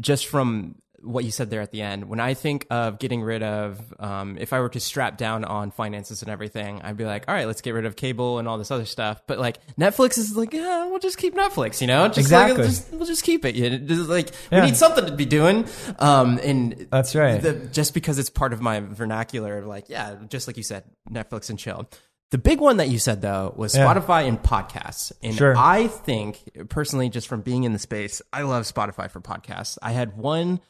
[0.00, 0.76] just from
[1.06, 2.08] what you said there at the end.
[2.08, 5.70] When I think of getting rid of, um, if I were to strap down on
[5.70, 8.58] finances and everything, I'd be like, all right, let's get rid of cable and all
[8.58, 9.22] this other stuff.
[9.26, 11.80] But like Netflix is like, yeah, we'll just keep Netflix.
[11.80, 12.58] You know, just Exactly.
[12.58, 13.54] Like, just, we'll just keep it.
[13.54, 14.60] You know, like Yeah.
[14.60, 15.66] we need something to be doing.
[15.98, 17.40] Um, and That's right.
[17.40, 21.50] the, just because it's part of my vernacular, like yeah, just like you said, Netflix
[21.50, 21.88] and chill.
[22.32, 23.86] The big one that you said though was Yeah.
[23.86, 25.54] Spotify and podcasts, and Sure.
[25.56, 29.78] I think personally, just from being in the space, I love Spotify for podcasts.
[29.80, 30.60] I had one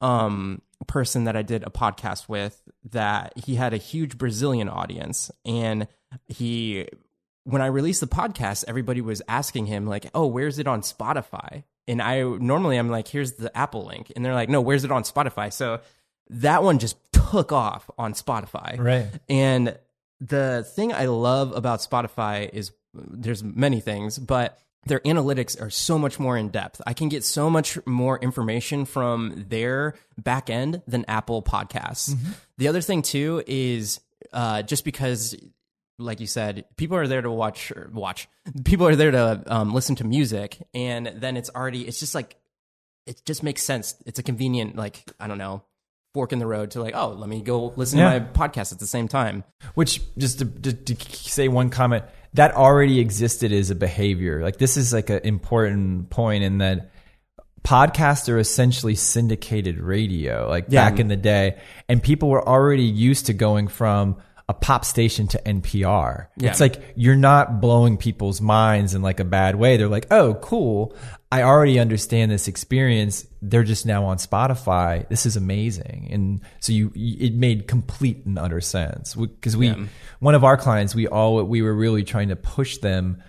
[0.00, 2.60] um, person that I did a podcast with
[2.90, 5.86] that he had a huge Brazilian audience, and
[6.26, 6.86] he
[7.44, 11.62] when I released the podcast, everybody was asking him like, "Oh, where's it on Spotify?"
[11.86, 14.90] And I normally I'm like, "Here's the Apple link," and they're like, "No, where's it
[14.90, 15.80] on Spotify?" So
[16.30, 19.06] that one just took off on Spotify, Right.
[19.28, 19.78] And
[20.20, 25.98] the thing I love about Spotify is there's many things, but their analytics are so
[25.98, 26.80] much more in depth.
[26.86, 32.14] I can get so much more information from their back end than Apple Podcasts.
[32.58, 34.00] The other thing too is
[34.32, 35.34] uh, just because
[35.98, 38.28] like you said, people are there to watch watch.
[38.64, 41.86] People are there to um, listen to music, and then it's already.
[41.86, 42.36] It's just like
[43.06, 43.94] it just makes sense.
[44.06, 45.62] It's a convenient like I don't know
[46.14, 48.12] fork in the road to like oh let me go listen Yeah.
[48.14, 49.42] to my podcast at the same time.
[49.74, 52.04] Which just to, to, to say one comment
[52.34, 54.40] that already existed as a behavior.
[54.42, 56.90] Like this is like an important point in that
[57.64, 60.48] podcasts are essentially syndicated radio.
[60.48, 60.88] Like Yeah.
[60.88, 61.58] back in the day,
[61.88, 64.16] and people were already used to going from
[64.48, 66.26] a pop station to NPR.
[66.36, 66.50] Yeah.
[66.50, 69.76] It's like you're not blowing people's minds in like a bad way.
[69.76, 70.94] They're like, "Oh, cool.
[71.32, 73.26] I already understand this experience.
[73.40, 75.08] They're just now on Spotify.
[75.08, 79.74] This is amazing." And so you, it made complete and utter sense because we,
[80.20, 83.22] one of our clients, we all we were really trying to push them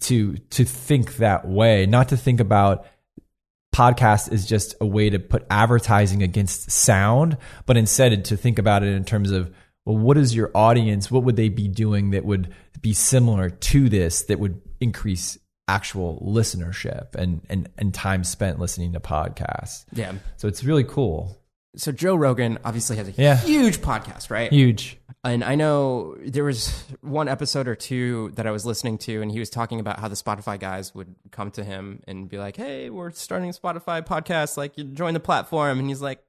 [0.00, 2.86] to to think that way, not to think about
[3.74, 7.36] podcast is just a way to put advertising against sound,
[7.66, 9.52] but instead to think about it in terms of
[9.84, 11.10] well, what is your audience?
[11.10, 16.22] What would they be doing that would be similar to this that would increase actual
[16.26, 19.84] listenership and and, and time spent listening to podcasts?
[19.92, 20.12] Yeah.
[20.36, 21.38] So it's really cool.
[21.76, 23.36] So Joe Rogan obviously has a Yeah.
[23.36, 24.52] huge podcast, right?
[24.52, 24.96] Huge.
[25.24, 29.32] And I know there was one episode or two that I was listening to, and
[29.32, 32.56] he was talking about how the Spotify guys would come to him and be like,
[32.56, 34.56] "Hey, we're starting a Spotify podcast.
[34.56, 36.22] Like, you join the platform." And he's like,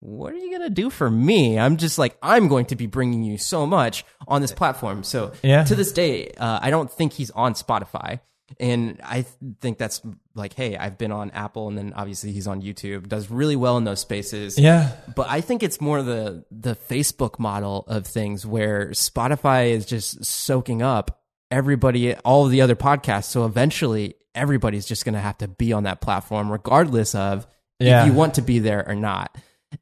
[0.00, 1.58] "What are you gonna do for me?
[1.58, 5.32] I'm just like, I'm going to be bringing you so much on this platform." So
[5.42, 5.64] Yeah.
[5.64, 8.20] to this day, uh, I don't think he's on Spotify.
[8.58, 9.26] And I th-
[9.60, 10.02] think that's
[10.34, 13.06] like, hey, I've been on Apple, and then obviously he's on YouTube.
[13.08, 14.90] Does really well in those spaces Yeah.
[15.14, 20.24] but I think it's more the the Facebook model of things where Spotify is just
[20.24, 21.20] soaking up
[21.52, 23.24] everybody, all of the other podcasts.
[23.26, 27.46] So eventually, everybody's just going to have to be on that platform, regardless of
[27.78, 28.02] Yeah.
[28.02, 29.36] if you want to be there or not.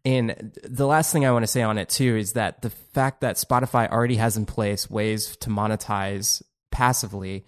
[0.04, 3.22] And the last thing I want to say on it too is that the fact
[3.22, 7.46] that Spotify already has in place ways to monetize passively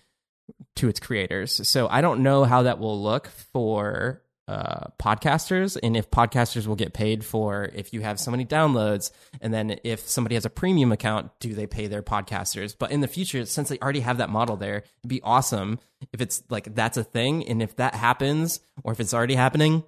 [0.77, 1.69] to its creators.
[1.69, 6.75] So I don't know how that will look for uh, podcasters and if podcasters will
[6.75, 10.51] get paid for if you have so many downloads and then if somebody has a
[10.51, 14.19] premium account do they pay their podcasters but in the future since they already have
[14.19, 15.79] that model there it'd be awesome
[16.13, 19.85] if it's like that's a thing and if that happens or if it's already happening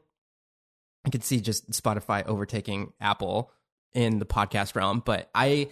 [1.04, 3.52] i could see just spotify overtaking apple
[3.92, 5.68] in the podcast realm but i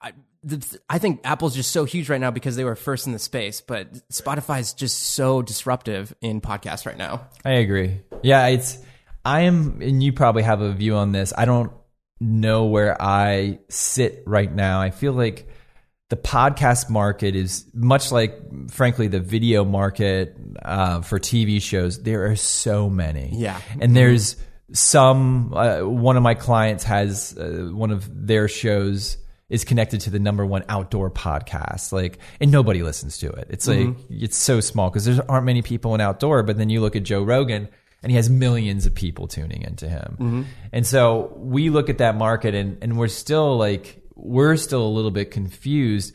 [0.00, 3.12] I, the, I think Apple's just so huge right now because they were first in
[3.12, 7.28] the space, but Spotify is just so disruptive in podcasts right now.
[7.44, 8.00] I agree.
[8.22, 8.78] Yeah, it's
[9.24, 11.32] I am and you probably have a view on this.
[11.36, 11.72] I don't
[12.20, 14.80] know where I sit right now.
[14.80, 15.48] I feel like
[16.08, 22.02] the podcast market is much like frankly the video market uh, for TV shows.
[22.02, 23.30] There are so many.
[23.32, 23.60] Yeah.
[23.80, 24.36] And there's
[24.72, 29.16] some uh, one of my clients has uh, one of their shows
[29.48, 31.92] is connected to the number one outdoor podcast.
[31.92, 33.46] Like, and nobody listens to it.
[33.50, 36.42] It's like, it's so small because there aren't many people in outdoor.
[36.42, 37.68] But then you look at Joe Rogan
[38.02, 40.16] and he has millions of people tuning into him.
[40.72, 44.88] And so we look at that market and, and we're still like, we're still a
[44.88, 46.14] little bit confused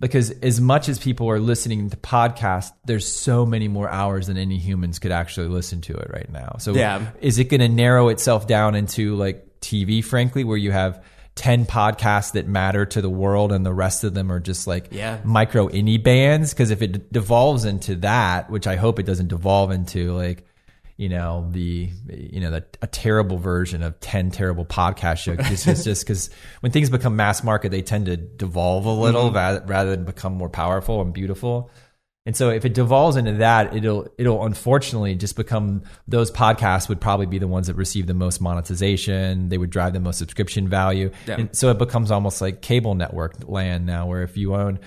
[0.00, 4.36] because as much as people are listening to podcasts, there's so many more hours than
[4.36, 6.56] any humans could actually listen to it right now.
[6.60, 7.10] So Yeah.
[7.20, 11.02] is it going to narrow itself down into like TV, frankly, where you have
[11.34, 14.88] 10 podcasts that matter to the world and the rest of them are just like
[14.92, 15.18] Yeah.
[15.24, 16.52] micro indie bands?
[16.52, 20.44] Because if it devolves into that, which I hope it doesn't devolve into like,
[20.98, 25.64] you know the you know the, a terrible version of 10 terrible podcast shows it's
[25.64, 26.28] just just because
[26.60, 29.34] when things become mass market they tend to devolve a little mm-hmm.
[29.34, 31.70] va- rather than become more powerful and beautiful
[32.28, 37.00] and so if it devolves into that, it'll it'll unfortunately just become those podcasts would
[37.00, 39.48] probably be the ones that receive the most monetization.
[39.48, 41.10] They would drive the most subscription value.
[41.26, 41.36] Yeah.
[41.38, 44.78] And so it becomes almost like cable network land now, where if you own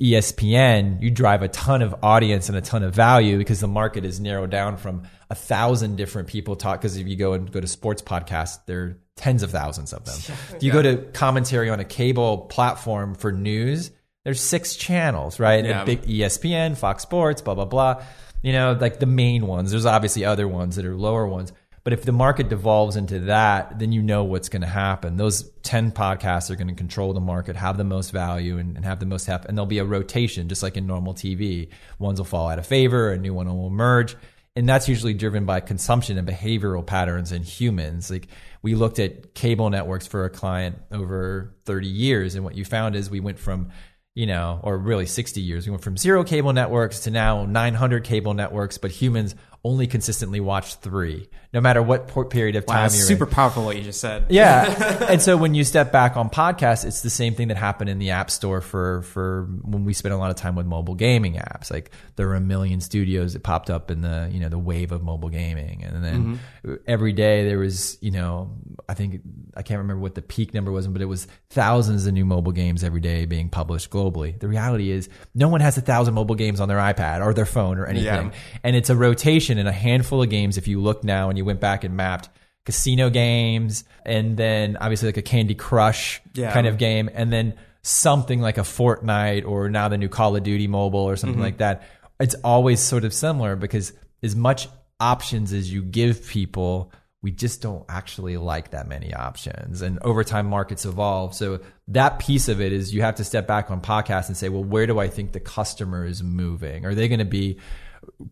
[0.00, 4.04] ESPN, you drive a ton of audience and a ton of value because the market
[4.04, 6.80] is narrowed down from a thousand different people talk.
[6.80, 10.04] Because if you go and go to sports podcasts, there are tens of thousands of
[10.04, 10.36] them.
[10.56, 13.92] If you go to commentary on a cable platform for news,
[14.24, 15.64] there's six channels, right?
[15.64, 15.84] Yeah.
[15.84, 18.02] Big ESPN, Fox Sports, blah blah blah.
[18.42, 19.70] You know, like the main ones.
[19.70, 21.52] There's obviously other ones that are lower ones.
[21.84, 25.18] But if the market devolves into that, then you know what's going to happen.
[25.18, 28.86] Those 10 podcasts are going to control the market, have the most value, and, and
[28.86, 29.28] have the most.
[29.28, 31.68] And there'll be a rotation, just like in normal TV.
[31.98, 34.16] Ones will fall out of favor, a new one will emerge.
[34.56, 38.10] And that's usually driven by consumption and behavioral patterns in humans.
[38.10, 38.28] Like
[38.62, 42.96] we looked at cable networks for a client over 30 years, and what you found
[42.96, 43.70] is we went from
[44.14, 45.66] you know, or really 60 years.
[45.66, 50.40] We went from zero cable networks to now 900 cable networks, but humans only consistently
[50.40, 53.30] watch three, no matter what period of Wow, time that's you're super in.
[53.30, 54.26] powerful what you just said.
[54.28, 55.06] Yeah.
[55.08, 58.00] and so when you step back on podcasts, it's the same thing that happened in
[58.00, 61.34] the app store for, for when we spent a lot of time with mobile gaming
[61.34, 61.70] apps.
[61.70, 64.90] Like there were a million studios that popped up in the, you know, the wave
[64.90, 65.84] of mobile gaming.
[65.84, 66.74] And then mm-hmm.
[66.88, 68.50] every day there was, you know,
[68.88, 69.20] I think,
[69.56, 72.52] I can't remember what the peak number was, but it was thousands of new mobile
[72.52, 74.36] games every day being published globally.
[74.36, 77.46] The reality is no one has a thousand mobile games on their iPad or their
[77.46, 78.26] phone or anything.
[78.26, 78.38] Yeah.
[78.64, 80.58] And it's a rotation in a handful of games.
[80.58, 82.28] If you look now and you went back and mapped
[82.64, 86.52] casino games and then obviously like a Candy Crush Yeah.
[86.52, 90.42] kind of game and then something like a Fortnite or now the new Call of
[90.42, 91.44] Duty mobile or something mm-hmm.
[91.44, 91.82] like that.
[92.18, 93.92] It's always sort of similar because
[94.22, 94.68] as much
[94.98, 96.90] options as you give people,
[97.20, 99.82] we just don't actually like that many options.
[99.82, 101.34] And over time, markets evolve.
[101.34, 104.48] So that piece of it is you have to step back on podcasts and say,
[104.48, 106.84] well, where do I think the customer is moving?
[106.86, 107.58] Are they going to be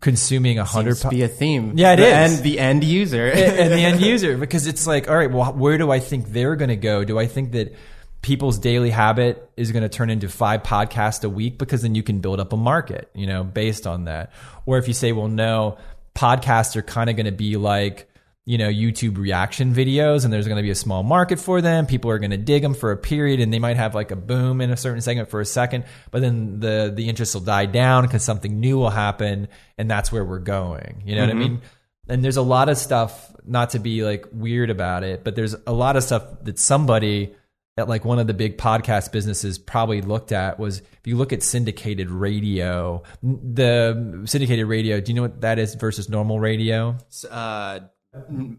[0.01, 0.97] consuming a hundred?
[0.99, 1.73] To be a theme.
[1.77, 2.13] Yeah, it the is.
[2.13, 3.27] End, the end user.
[3.33, 6.57] and the end user because it's like all right well where do i think they're
[6.57, 7.75] going to go do i think that
[8.21, 12.03] people's daily habit is going to turn into five podcasts a week because then you
[12.03, 14.33] can build up a market you know based on that
[14.67, 15.77] or if you say well no
[16.15, 18.09] podcasts are kind of going to be like
[18.45, 21.87] you know youtube reaction videos and there's going to be a small market for them.
[21.87, 24.17] People are going to dig them for a period and they might have like a
[24.17, 27.67] boom in a certain segment for a second but then the the interest will die
[27.67, 31.03] down because something new will happen and that's where we're going.
[31.05, 31.63] You know what i mean?
[32.09, 35.55] And there's a lot of stuff not to be like weird about it but there's
[35.67, 37.35] a lot of stuff that somebody
[37.79, 41.33] at like one of the big podcast businesses probably looked at was if you look
[41.33, 46.97] at syndicated radio the syndicated radio do you know what that is versus normal radio?
[47.31, 47.81] Uh,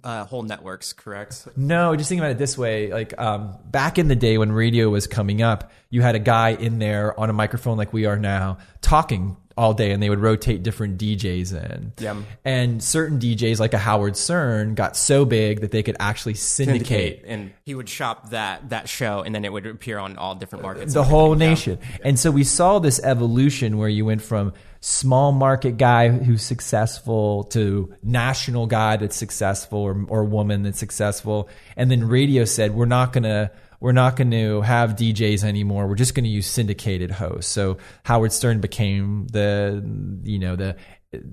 [0.04, 1.48] uh, whole networks, correct?
[1.56, 2.92] no, just think about it this way.
[2.92, 6.50] Like um, back in the day when radio was coming up, you had a guy
[6.50, 10.20] in there on a microphone like we are now talking all day, and they would
[10.20, 11.94] rotate different DJs in.
[12.00, 12.16] Yeah.
[12.44, 17.24] And certain DJs, like a Howard Stern, got so big that they could actually syndicate.
[17.28, 20.64] and he would shop that that show, and then it would appear on all different
[20.64, 20.94] markets.
[20.94, 21.42] the whole everything.
[21.42, 21.50] Yeah.
[21.50, 21.80] nation.
[22.04, 24.54] And so we saw this evolution where you went from
[24.86, 31.48] small market guy who's successful to national guy that's successful or, or woman that's successful.
[31.78, 35.88] And then radio said, we're not going to, we're not going to have DJs anymore.
[35.88, 37.50] We're just going to use syndicated hosts.
[37.50, 39.82] So Howard Stern became the,
[40.22, 40.76] you know, the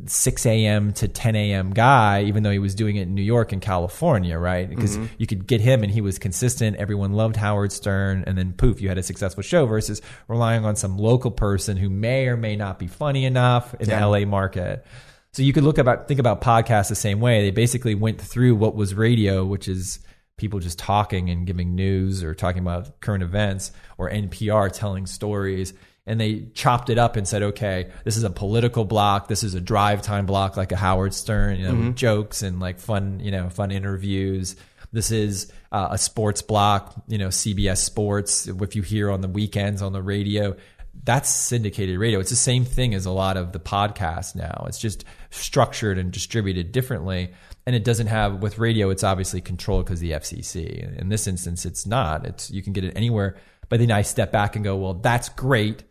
[0.07, 0.93] 6 a.m.
[0.95, 1.71] to 10 a.m.
[1.71, 4.69] guy, even though he was doing it in New York and California, right?
[4.69, 5.07] Because mm-hmm.
[5.19, 6.77] you could get him and he was consistent.
[6.77, 8.25] Everyone loved Howard Stern.
[8.27, 11.91] And then poof, you had a successful show versus relying on some local person who
[11.91, 14.01] may or may not be funny enough in Yeah.
[14.01, 14.85] the LA market.
[15.33, 17.43] So you could look about, think about podcasts the same way.
[17.43, 20.01] They basically went through what was radio, which is
[20.37, 25.73] people just talking and giving news or talking about current events or NPR telling stories.
[26.11, 29.29] And they chopped it up and said, okay, this is a political block.
[29.29, 32.59] This is a drive time block, like a Howard Stern, you know, with jokes and
[32.59, 34.57] like fun, you know, fun interviews.
[34.91, 38.49] this is uh, a sports block, you know, CBS Sports.
[38.49, 40.57] If you hear on the weekends on the radio,
[41.05, 42.19] that's syndicated radio.
[42.19, 44.65] It's the same thing as a lot of the podcasts now.
[44.67, 47.33] It's just structured and distributed differently.
[47.67, 48.91] And it doesn't have with radio.
[48.91, 50.99] It's obviously controlled because the FCC.
[50.99, 52.27] In this instance, it's not.
[52.27, 53.37] It's you can get it anywhere.
[53.69, 55.85] But then I step back and go, well, that's great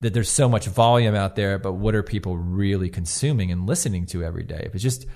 [0.00, 4.06] that there's so much volume out there, but what are people really consuming and listening
[4.06, 4.62] to every day?
[4.64, 5.06] If it's just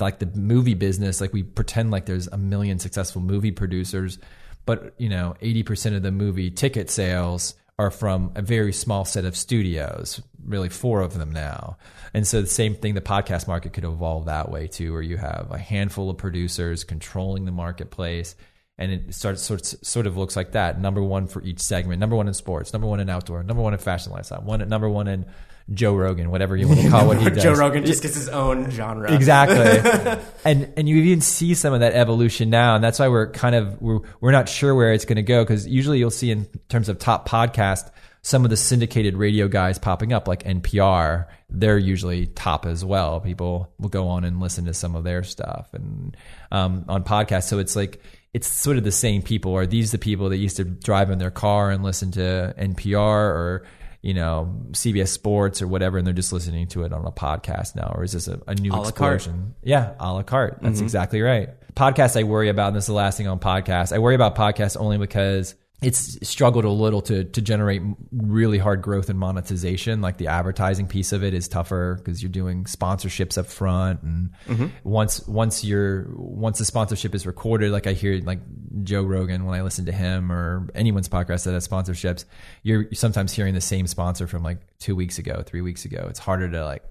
[0.00, 4.18] like the movie business, like we pretend like there's a million successful movie producers,
[4.66, 9.24] but you know, 80% of the movie ticket sales are from a very small set
[9.24, 11.76] of studios, really four of them now.
[12.14, 15.16] And so the same thing, the podcast market could evolve that way too, where you
[15.16, 18.36] have a handful of producers controlling the marketplace
[18.78, 20.80] and it starts sort sort of looks like that.
[20.80, 22.00] Number one for each segment.
[22.00, 22.72] Number one in sports.
[22.72, 23.42] Number one in outdoor.
[23.42, 24.40] Number one in fashion lifestyle.
[24.40, 25.26] One number one in
[25.74, 27.42] Joe Rogan, whatever you want to call what he does.
[27.42, 29.12] Joe Rogan just gets his own genre.
[29.12, 30.22] Exactly.
[30.44, 33.54] and and you even see some of that evolution now, and that's why we're kind
[33.54, 36.46] of we're we're not sure where it's going to go because usually you'll see in
[36.68, 37.90] terms of top podcast
[38.22, 41.26] some of the syndicated radio guys popping up like NPR.
[41.50, 43.20] They're usually top as well.
[43.20, 46.16] People will go on and listen to some of their stuff and
[46.50, 47.44] um, on podcasts.
[47.44, 48.02] So it's like
[48.34, 49.54] it's sort of the same people.
[49.54, 53.00] Are these the people that used to drive in their car and listen to NPR
[53.00, 53.66] or
[54.02, 57.74] you know CBS Sports or whatever, and they're just listening to it on a podcast
[57.74, 59.54] now, or is this a, a new a explosion?
[59.62, 60.58] Yeah, a la carte.
[60.62, 60.84] That's mm-hmm.
[60.84, 61.50] exactly right.
[61.74, 63.92] Podcasts I worry about, and this is the last thing on podcasts.
[63.92, 68.82] I worry about podcasts only because it's struggled a little to to generate really hard
[68.82, 70.00] growth and monetization.
[70.00, 74.30] Like the advertising piece of it is tougher because you're doing sponsorships up front, and
[74.46, 74.66] mm-hmm.
[74.82, 78.40] once once you're once the sponsorship is recorded, like I hear like
[78.82, 82.24] Joe Rogan when I listen to him or anyone's podcast that has sponsorships,
[82.64, 86.06] you're sometimes hearing the same sponsor from like two weeks ago, three weeks ago.
[86.10, 86.82] It's harder to like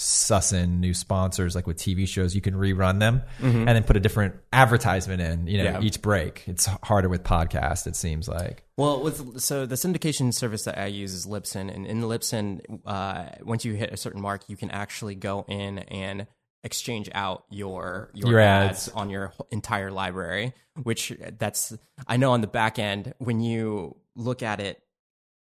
[0.00, 3.58] suss in new sponsors like with TV shows you can rerun them mm-hmm.
[3.58, 5.80] and then put a different advertisement in you know yeah.
[5.82, 10.64] each break it's harder with podcast it seems like well with so the syndication service
[10.64, 14.48] that I use is Libsyn and in Libsyn uh, once you hit a certain mark
[14.48, 16.26] you can actually go in and
[16.64, 18.88] exchange out your your, your ads.
[18.88, 21.76] ads on your entire library which that's
[22.06, 24.82] I know on the back end when you look at it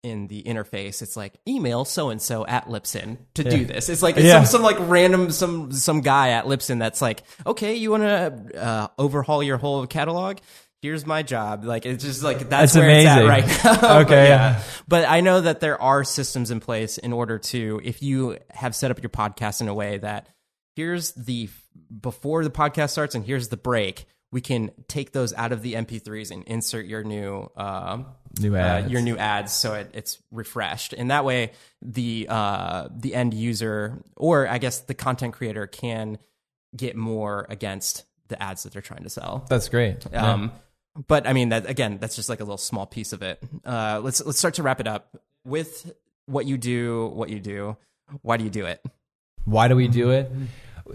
[0.03, 3.51] in the interface it's like email so and so at Libsyn to yeah.
[3.51, 4.45] do this it's like it's yeah.
[4.45, 8.61] some, some like random some some guy at Libsyn that's like okay you want to
[8.61, 10.39] uh, overhaul your whole catalog
[10.83, 13.27] here's my job like it's just like that's, that's where amazing.
[13.27, 16.61] it's at right now okay but, yeah but i know that there are systems in
[16.61, 20.29] place in order to if you have set up your podcast in a way that
[20.77, 21.49] here's the
[22.01, 25.75] before the podcast starts and here's the break we can take those out of the
[25.75, 28.03] MP3s and insert your new uh,
[28.41, 28.87] new ads.
[28.87, 33.35] Uh, your new ads, so it, it's refreshed, and that way the uh, the end
[33.35, 36.19] user or I guess the content creator can
[36.77, 39.47] get more against the ads that they're trying to sell.
[39.49, 40.07] That's great.
[40.15, 40.53] Um,
[40.95, 41.03] yeah.
[41.07, 43.43] But I mean, that again, that's just like a little small piece of it.
[43.65, 45.91] Uh, let's let's start to wrap it up with
[46.27, 47.07] what you do.
[47.15, 47.77] What you do.
[48.23, 48.85] Why do you do it?
[49.45, 50.31] Why do we do it?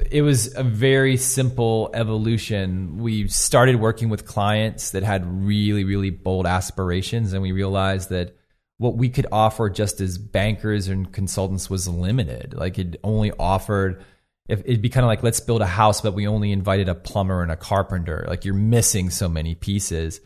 [0.10, 2.98] It was a very simple evolution.
[2.98, 8.36] We started working with clients that had really, really bold aspirations, and we realized that
[8.78, 12.54] what we could offer just as bankers and consultants was limited.
[12.54, 14.04] Like it only offered
[14.50, 16.96] if it'd be kind of like let's build a house, but we only invited a
[16.96, 18.26] plumber and a carpenter.
[18.28, 20.20] Like you're missing so many pieces.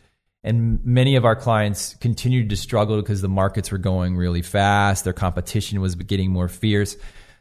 [0.44, 5.04] And many of our clients continued to struggle because the markets were going really fast.
[5.04, 6.96] Their competition was getting more fierce.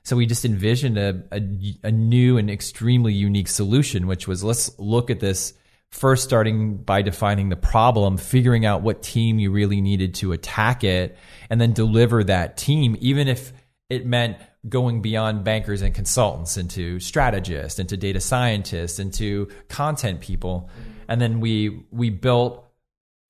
[0.08, 1.42] So we just envisioned a, a,
[1.84, 5.54] a new and extremely unique solution, which was let's look at this
[5.92, 10.86] first starting by defining the problem, figuring out what team you really needed to attack
[10.86, 11.18] it,
[11.50, 13.52] and then deliver that team, even if
[13.90, 14.38] it meant
[14.70, 20.70] going beyond bankers and consultants into strategists, into data scientists, into content people.
[21.10, 22.66] And then we we built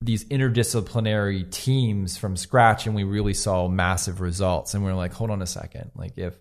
[0.00, 4.74] these interdisciplinary teams from scratch and we really saw massive results.
[4.74, 5.90] And we we're like, hold on a second.
[5.96, 6.38] Like if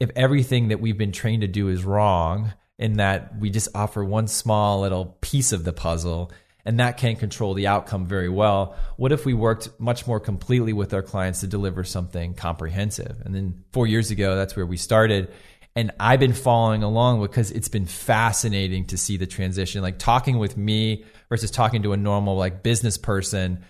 [0.00, 4.04] if everything that we've been trained to do is wrong in that we just offer
[4.04, 6.30] one small little piece of the puzzle
[6.66, 8.76] and that can control the outcome very well.
[8.96, 13.22] What if we worked much more completely with our clients to deliver something comprehensive?
[13.24, 15.32] And then four years ago, that's where we started.
[15.76, 19.80] And I've been following along because it's been fascinating to see the transition.
[19.80, 23.64] Like talking with me versus talking to a normal like business person,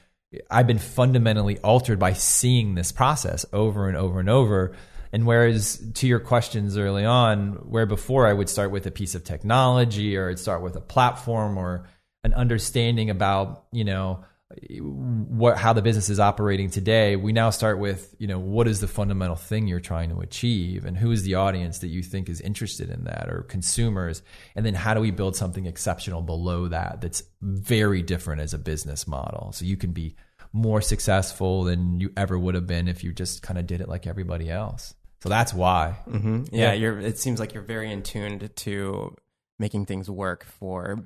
[0.50, 4.74] I've been fundamentally altered by seeing this process over and over and over
[5.16, 9.14] and whereas to your questions early on, where before I would start with a piece
[9.14, 11.88] of technology or I'd start with a platform or
[12.22, 14.26] an understanding about, you know,
[14.68, 18.82] what how the business is operating today, we now start with you know what is
[18.82, 22.28] the fundamental thing you're trying to achieve, and who is the audience that you think
[22.28, 24.22] is interested in that, or consumers,
[24.54, 28.58] and then how do we build something exceptional below that that's very different as a
[28.58, 30.14] business model, so you can be
[30.52, 33.88] more successful than you ever would have been if you just kind of did it
[33.88, 34.94] like everybody else.
[35.22, 35.96] So that's why.
[36.08, 36.44] Mm-hmm.
[36.52, 36.98] Yeah, yeah, you're.
[37.00, 39.16] It seems like you're very in tuned to
[39.58, 41.02] making things work for,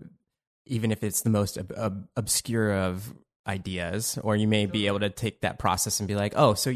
[0.66, 3.14] even if it's the most ob- ob- obscure of
[3.46, 6.74] ideas, or you may be able to take that process and be like, oh, so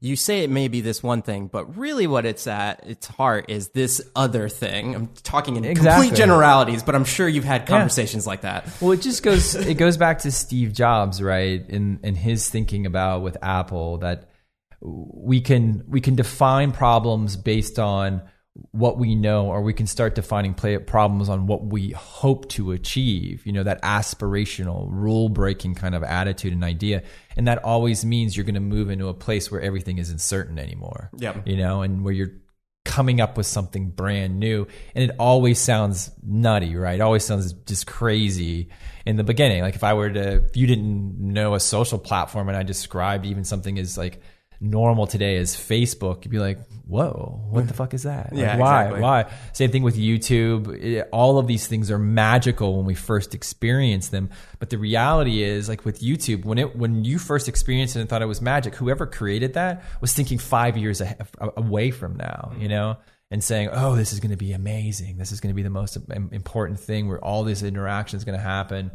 [0.00, 3.46] you say it may be this one thing, but really what it's at its heart
[3.48, 4.94] is this other thing.
[4.94, 6.08] I'm talking in exactly.
[6.08, 8.30] complete generalities, but I'm sure you've had conversations yeah.
[8.30, 8.68] like that.
[8.80, 11.64] Well, it just goes it goes back to Steve Jobs, right?
[11.68, 14.28] In in his thinking about with Apple that
[14.80, 18.22] we can we can define problems based on
[18.72, 22.72] what we know, or we can start defining play problems on what we hope to
[22.72, 23.46] achieve.
[23.46, 27.02] You know, that aspirational, rule breaking kind of attitude and idea.
[27.36, 30.58] And that always means you're going to move into a place where everything isn't certain
[30.58, 31.10] anymore.
[31.16, 31.40] Yeah.
[31.44, 32.32] You know, and where you're
[32.84, 34.66] coming up with something brand new.
[34.94, 36.96] And it always sounds nutty, right?
[36.96, 38.70] It always sounds just crazy
[39.06, 39.62] in the beginning.
[39.62, 43.26] Like if I were to, if you didn't know a social platform and I described
[43.26, 44.20] even something as like,
[44.60, 46.58] normal today as Facebook, you'd be like,
[46.88, 48.32] whoa, what the fuck is that?
[48.38, 48.82] Like, yeah, why?
[48.82, 49.00] Exactly.
[49.02, 49.32] Why?
[49.52, 50.82] Same thing with YouTube.
[50.82, 54.30] It, all of these things are magical when we first experience them.
[54.58, 58.08] But the reality is, like with YouTube, when it when you first experienced it and
[58.08, 61.02] thought it was magic, whoever created that was thinking five years
[61.40, 62.62] away from now, mm-hmm.
[62.62, 62.96] you know?
[63.30, 65.18] And saying, oh, this is going to be amazing.
[65.18, 65.98] This is going to be the most
[66.32, 68.90] important thing where all this interaction is going to happen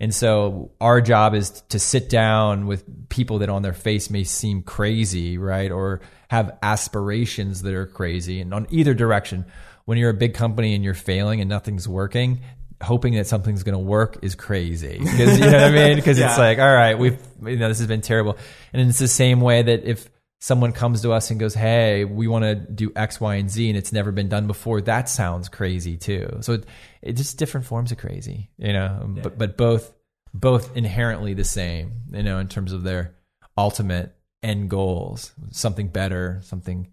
[0.00, 4.24] and so our job is to sit down with people that on their face may
[4.24, 5.70] seem crazy, right?
[5.70, 8.40] Or have aspirations that are crazy.
[8.40, 9.46] And on either direction,
[9.84, 12.40] when you're a big company and you're failing and nothing's working,
[12.82, 14.98] hoping that something's going to work is crazy.
[14.98, 15.96] Because you know what I mean?
[15.96, 16.30] Because yeah.
[16.30, 18.36] it's like, all right, we've, you know, this has been terrible.
[18.72, 20.08] And it's the same way that if
[20.40, 23.68] someone comes to us and goes, "Hey, we want to do X, Y, and Z,"
[23.68, 26.38] and it's never been done before, that sounds crazy too.
[26.40, 26.66] So it,
[27.02, 29.12] it's just different forms of crazy, you know.
[29.14, 29.22] Yeah.
[29.22, 29.92] But but both
[30.32, 33.14] both inherently the same, you know, in terms of their
[33.56, 36.88] ultimate end goals, something better, something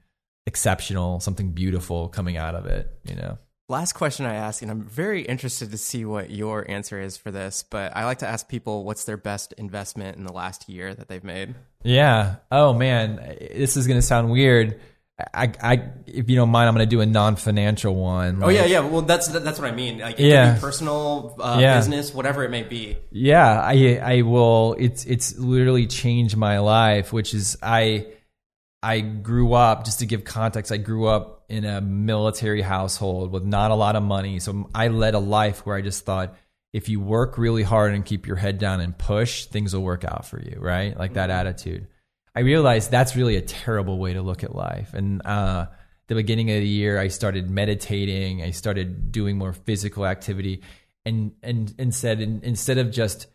[0.46, 3.38] exceptional, something beautiful coming out of it, you know.
[3.72, 7.32] Last question I ask, and I'm very interested to see what your answer is for
[7.32, 10.94] this, but I like to ask people what's their best investment in the last year
[10.94, 11.56] that they've made.
[11.82, 12.36] Yeah.
[12.52, 14.82] Oh man, this is going to sound weird.
[15.34, 18.42] I, I, if you don't mind, I'm going to do a non-financial one.
[18.42, 18.80] Like, oh yeah, yeah.
[18.82, 20.00] Well, that's that's what I mean.
[20.00, 20.58] Like, it yeah.
[20.60, 21.78] personal, uh, yeah.
[21.78, 22.98] business, whatever it may be.
[23.10, 24.76] Yeah, I, I will.
[24.80, 27.14] It's, it's literally changed my life.
[27.14, 28.08] Which is, I,
[28.84, 29.86] I grew up.
[29.86, 33.98] Just to give context, I grew up in a military household with not a lot
[33.98, 34.40] of money.
[34.40, 36.36] So I led a life where I just thought,
[36.72, 40.06] if you work really hard and keep your head down and push, things will work
[40.06, 40.58] out for you.
[40.60, 41.40] Right, like that mm-hmm.
[41.40, 41.88] attitude.
[42.34, 44.94] I realized that's really a terrible way to look at life.
[44.94, 45.66] And uh,
[46.08, 48.42] the beginning of the year, I started meditating.
[48.42, 50.62] I started doing more physical activity,
[51.06, 53.28] and and and said in, instead of just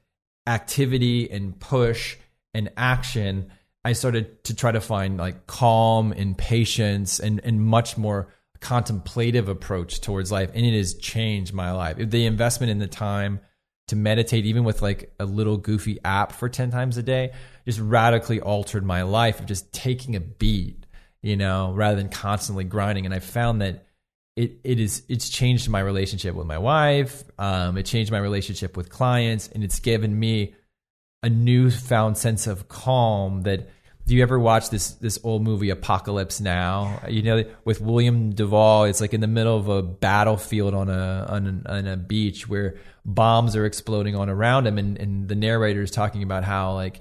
[0.46, 2.16] activity and push
[2.54, 3.50] and action,
[3.86, 9.48] I started to try to find like calm and patience and and much more contemplative
[9.48, 11.96] approach towards life, and it has changed my life.
[11.96, 13.38] The investment in the time
[13.86, 17.30] to meditate, even with like a little goofy app for 10 times a day,
[17.64, 20.84] just radically altered my life of just taking a beat,
[21.22, 23.04] you know, rather than constantly grinding.
[23.04, 23.86] And I found that
[24.34, 27.22] it, it is, it's changed my relationship with my wife.
[27.38, 30.56] Um, it changed my relationship with clients and it's given me
[31.22, 33.68] a newfound sense of calm that
[34.06, 37.02] do you ever watch this this old movie Apocalypse Now?
[37.08, 41.26] You know, with William Duvall, it's like in the middle of a battlefield on a
[41.28, 45.34] on a, on a beach where bombs are exploding on around him, and, and the
[45.34, 47.00] narrator is talking about how like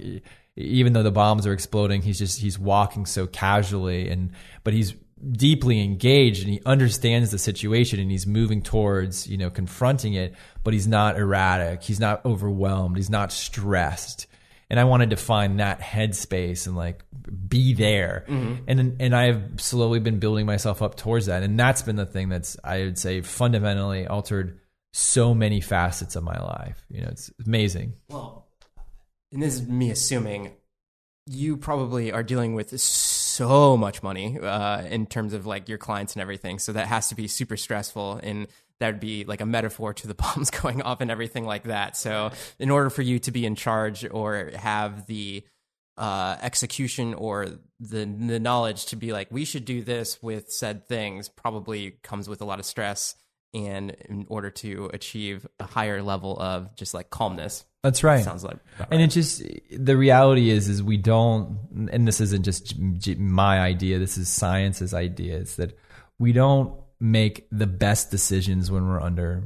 [0.56, 4.32] even though the bombs are exploding, he's just he's walking so casually, and
[4.64, 4.94] but he's
[5.32, 10.34] deeply engaged and he understands the situation and he's moving towards you know confronting it
[10.62, 11.84] but he's not erratic.
[11.84, 12.96] He's not overwhelmed.
[12.96, 14.26] He's not stressed
[14.68, 17.04] and I wanted to find that headspace and like
[17.48, 18.24] be there.
[18.28, 18.64] Mm-hmm.
[18.68, 22.28] And and I've slowly been building myself up towards that, and that's been the thing
[22.28, 24.60] that's I would say fundamentally altered
[24.92, 26.84] so many facets of my life.
[26.88, 27.94] You know, it's amazing.
[28.08, 28.46] Well,
[29.32, 30.52] and this is me assuming
[31.26, 36.14] you probably are dealing with so much money uh, in terms of like your clients
[36.14, 36.58] and everything.
[36.58, 38.46] So that has to be super stressful and
[38.80, 41.96] that would be like a metaphor to the bombs going off and everything like that.
[41.96, 45.44] So, in order for you to be in charge or have the
[45.96, 47.46] uh, execution or
[47.80, 52.28] the the knowledge to be like, we should do this with said things, probably comes
[52.28, 53.14] with a lot of stress.
[53.54, 57.64] And in order to achieve a higher level of just like calmness.
[57.82, 58.22] That's right.
[58.22, 58.58] Sounds like
[58.90, 63.98] And it just the reality is is we don't and this isn't just my idea
[63.98, 65.78] this is science's idea is that
[66.18, 69.44] we don't make the best decisions when we're under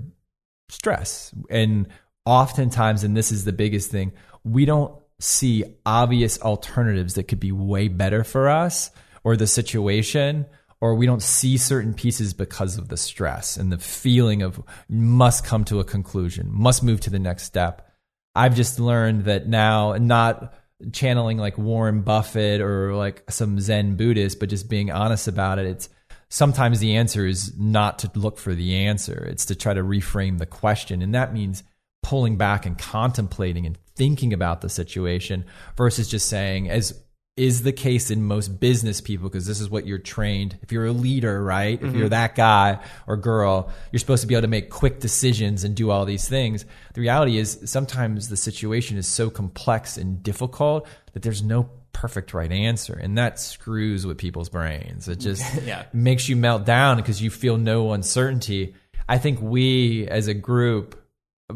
[0.68, 1.88] stress and
[2.24, 4.12] oftentimes and this is the biggest thing
[4.44, 8.90] we don't see obvious alternatives that could be way better for us
[9.24, 10.46] or the situation
[10.80, 15.44] or we don't see certain pieces because of the stress and the feeling of must
[15.44, 17.90] come to a conclusion must move to the next step
[18.34, 20.54] I've just learned that now, not
[20.92, 25.66] channeling like Warren Buffett or like some Zen Buddhist, but just being honest about it.
[25.66, 25.88] It's
[26.30, 30.38] sometimes the answer is not to look for the answer, it's to try to reframe
[30.38, 31.02] the question.
[31.02, 31.62] And that means
[32.02, 35.44] pulling back and contemplating and thinking about the situation
[35.76, 36.98] versus just saying, as
[37.36, 40.58] is the case in most business people because this is what you're trained.
[40.62, 41.80] If you're a leader, right?
[41.80, 42.08] If you're mm-hmm.
[42.08, 45.90] that guy or girl, you're supposed to be able to make quick decisions and do
[45.90, 46.66] all these things.
[46.92, 52.32] The reality is sometimes the situation is so complex and difficult that there's no perfect
[52.34, 55.08] right answer and that screws with people's brains.
[55.08, 55.84] It just Yeah.
[55.92, 58.74] makes you melt down because you feel no uncertainty.
[59.08, 60.96] I think we as a group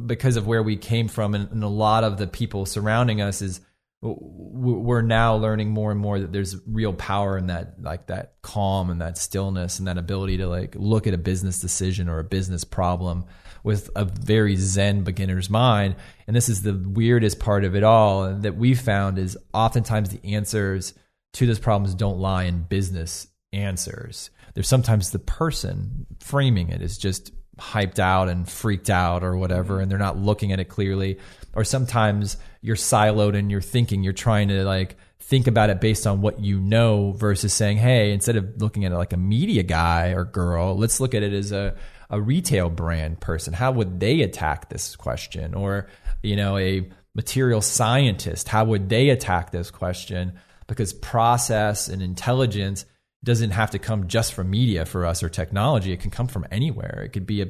[0.07, 3.41] because of where we came from and, and a lot of the people surrounding us
[3.43, 3.61] is
[4.03, 8.91] we're now learning more and more that there's real power in that like that calm
[8.91, 12.25] and that stillness and that ability to like look at a business decision or a
[12.25, 13.25] business problem
[13.65, 15.97] with a very zen beginner's mind.
[16.29, 20.35] And this is the weirdest part of it all that we found is oftentimes the
[20.35, 20.95] answers
[21.33, 24.31] to those problems don't lie in business answers.
[24.53, 29.81] There's sometimes the person framing it is just hyped out and freaked out or whatever
[29.81, 31.19] and they're not looking at it clearly.
[31.55, 34.03] Or sometimes you're siloed in your thinking.
[34.03, 38.13] You're trying to like think about it based on what you know versus saying hey
[38.13, 41.33] instead of looking at it like a media guy or girl let's look at it
[41.33, 41.75] as a
[42.15, 45.89] a retail brand person how would they attack this question or
[46.23, 50.33] you know a material scientist how would they attack this question
[50.67, 52.85] because process and intelligence
[53.25, 55.93] doesn't have to come just from media for us or technology.
[55.93, 57.03] It can come from anywhere.
[57.05, 57.49] It could be a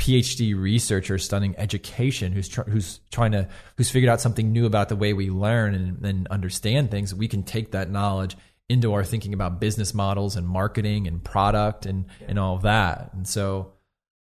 [0.00, 3.46] PhD researcher studying education who's tr- who's trying to
[3.76, 7.14] who's figured out something new about the way we learn and, and understand things.
[7.14, 8.36] We can take that knowledge
[8.68, 13.10] into our thinking about business models and marketing and product and and all of that.
[13.12, 13.71] And so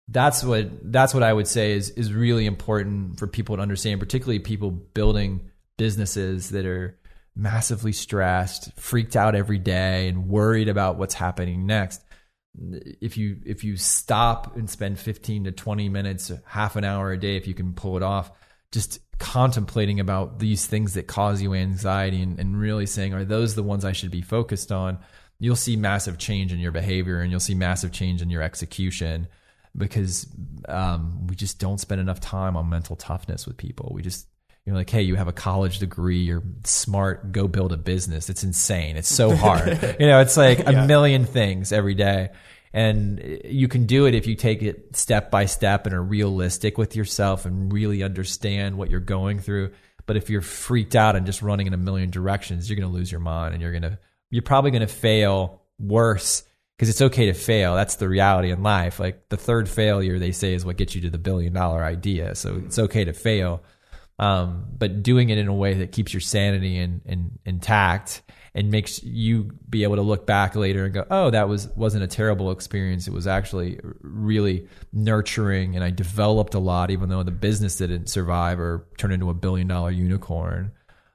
[0.10, 4.00] that's what that's what I would say is is really important for people to understand,
[4.00, 6.98] particularly people building businesses that are
[7.36, 12.02] massively stressed, freaked out every day, and worried about what's happening next.
[13.02, 17.20] If you if you stop and spend fifteen to twenty minutes, half an hour a
[17.20, 18.32] day, if you can pull it off,
[18.72, 23.56] just contemplating about these things that cause you anxiety and, and really saying, are those
[23.56, 25.00] the ones I should be focused on?
[25.40, 29.28] You'll see massive change in your behavior and you'll see massive change in your execution
[29.78, 30.28] because
[30.68, 33.92] um, we just don't spend enough time on mental toughness with people.
[33.94, 34.28] We just
[34.66, 38.30] you're like, hey, you have a college degree, you're smart, go build a business.
[38.30, 38.98] It's insane.
[38.98, 39.68] It's so hard.
[40.00, 42.32] you know, it's like a million things every day.
[42.74, 46.78] And you can do it if you take it step by step and are realistic
[46.78, 49.72] with yourself and really understand what you're going through.
[50.06, 52.94] But if you're freaked out and just running in a million directions, you're going to
[52.94, 53.98] lose your mind and you're going to,
[54.32, 56.44] you're probably going to fail worse
[56.78, 57.76] because it's okay to fail.
[57.76, 59.00] That's the reality in life.
[59.00, 62.36] Like the third failure, they say, is what gets you to the billion dollar idea.
[62.36, 63.64] So it's okay to fail
[64.20, 68.24] um, but doing it in a way that keeps your sanity in, in, intact
[68.56, 72.04] and makes you be able to look back later and go, oh, that was wasn't
[72.04, 73.08] a terrible experience.
[73.08, 78.08] It was actually really nurturing, and I developed a lot, even though the business didn't
[78.08, 80.72] survive or turn into a billion dollar unicorn.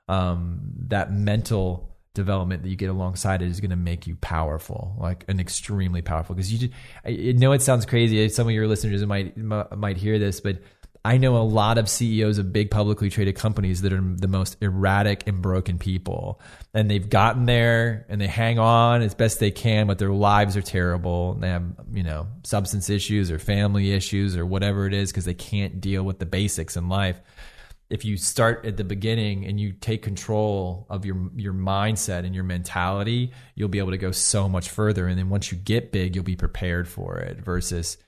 [0.07, 4.95] Um, that mental development that you get alongside it is going to make you powerful,
[4.99, 6.35] like an extremely powerful.
[6.35, 6.73] Because you, just,
[7.05, 8.29] I know it sounds crazy.
[8.29, 10.59] Some of your listeners might might hear this, but
[11.05, 14.57] I know a lot of CEOs of big publicly traded companies that are the most
[14.61, 16.41] erratic and broken people.
[16.75, 20.57] And they've gotten there and they hang on as best they can, but their lives
[20.57, 21.33] are terrible.
[21.33, 25.25] And they have, you know, substance issues or family issues or whatever it is because
[25.25, 27.21] they can't deal with the basics in life.
[27.93, 32.35] If you start at the beginning and you take control of your your mindset and
[32.35, 35.07] your mentality, you'll be able to go so much further.
[35.07, 37.99] And then once you get big, you'll be prepared for it versus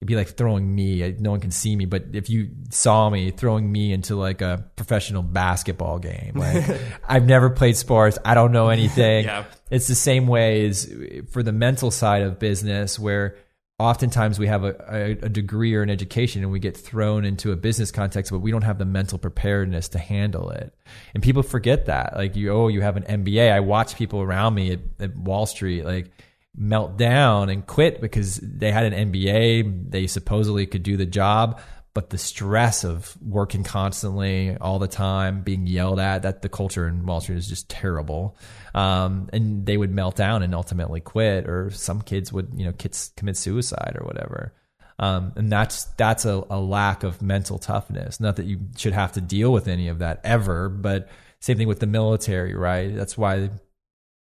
[0.00, 3.30] it'd be like throwing me no one can see me but if you saw me
[3.30, 6.62] throwing me into like a professional basketball game like
[7.08, 9.44] i've never played sports i don't know anything Yeah.
[9.70, 10.92] it's the same way as
[11.30, 13.36] for the mental side of business where
[13.78, 17.56] oftentimes we have a, a, degree or an education and we get thrown into a
[17.56, 20.72] business context but we don't have the mental preparedness to handle it.
[21.12, 22.16] And people forget that.
[22.16, 25.46] Like you oh you have an mba i watch people around me at, at wall
[25.46, 26.12] street like
[26.56, 29.90] melt down and quit because they had an MBA.
[29.90, 31.60] They supposedly could do the job,
[31.94, 36.88] but the stress of working constantly all the time, being yelled at, that the culture
[36.88, 38.36] in Wall Street is just terrible.
[38.74, 42.72] Um, and they would melt down and ultimately quit, or some kids would, you know,
[42.72, 44.52] kids commit suicide or whatever.
[44.98, 48.20] Um, and that's that's a, a lack of mental toughness.
[48.20, 51.08] Not that you should have to deal with any of that ever, but
[51.40, 52.94] same thing with the military, right?
[52.94, 53.50] That's why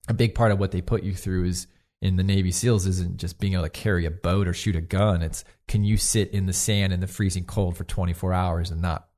[0.08, 1.66] a big part of what they put you through is
[2.00, 4.80] in the Navy SEALs isn't just being able to carry a boat or shoot a
[4.80, 5.22] gun.
[5.22, 8.80] It's can you sit in the sand in the freezing cold for 24 hours and
[8.80, 9.08] not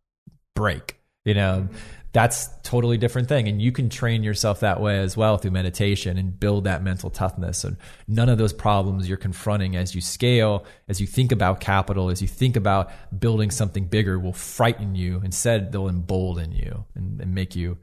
[0.55, 0.97] break?
[1.25, 1.77] You know, mm-hmm.
[2.13, 3.47] that's totally different thing.
[3.49, 7.11] And you can train yourself that way as well through meditation and build that mental
[7.11, 7.65] toughness.
[7.65, 7.77] And
[8.09, 12.23] none of those problems you're confronting as you scale, as you think about capital, as
[12.23, 15.21] you think about building something bigger will frighten you.
[15.23, 17.77] Instead, they'll embolden you and, and make you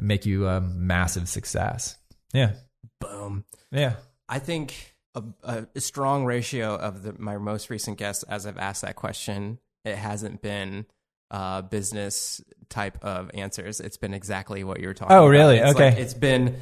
[0.00, 1.98] make you a massive success.
[2.32, 2.54] Yeah.
[3.00, 3.44] Boom.
[3.70, 3.94] Yeah.
[4.32, 8.58] I think a, a, a strong ratio of the, my most recent guests, as I've
[8.58, 10.86] asked that question, it hasn't been
[11.30, 12.40] uh, business
[12.70, 13.78] type of answers.
[13.80, 15.14] It's been exactly what you're talking.
[15.14, 15.28] Oh, about.
[15.28, 15.58] really?
[15.58, 15.90] It's Okay.
[15.90, 16.56] like- it's been.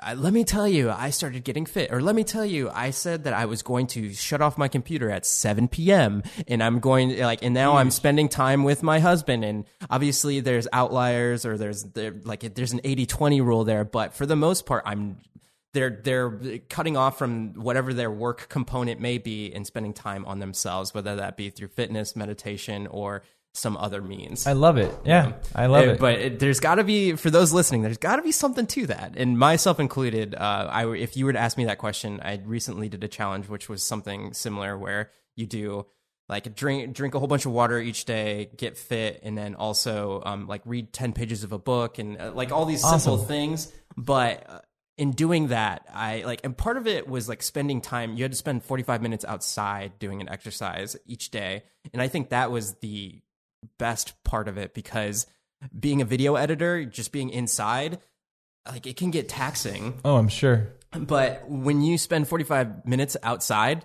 [0.00, 2.90] I, let me tell you, I started getting fit, or let me tell you, I
[2.90, 6.22] said that I was going to shut off my computer at 7 p.m.
[6.46, 9.44] and I'm going like, and now I'm spending time with my husband.
[9.44, 14.26] And obviously, there's outliers, or there's there like there's an 80-20 rule there, but for
[14.26, 15.18] the most part, I'm
[15.74, 20.38] they're they're cutting off from whatever their work component may be and spending time on
[20.38, 23.22] themselves, whether that be through fitness, meditation, or
[23.56, 24.46] some other means.
[24.48, 24.92] I love it.
[25.04, 25.34] Yeah.
[25.54, 26.00] I love Uh, it.
[26.00, 27.82] But it, there's got to be for those listening.
[27.82, 30.34] There's got to be something to that, and myself included.
[30.34, 33.48] Uh, I if you were to ask me that question, I recently did a challenge
[33.48, 35.86] which was something similar where you do
[36.28, 40.22] like drink drink a whole bunch of water each day, get fit, and then also
[40.24, 43.70] um, like read ten pages of a book and uh, like all these simple things.
[43.96, 44.58] But uh,
[44.96, 48.16] in doing that, I like, and part of it was like spending time.
[48.16, 51.64] You had to spend 45 minutes outside doing an exercise each day.
[51.92, 53.20] And I think that was the
[53.78, 55.26] best part of it because
[55.78, 57.98] being a video editor, just being inside,
[58.70, 60.00] like it can get taxing.
[60.04, 60.68] oh, I'm sure.
[60.92, 63.84] But when you spend 45 minutes outside,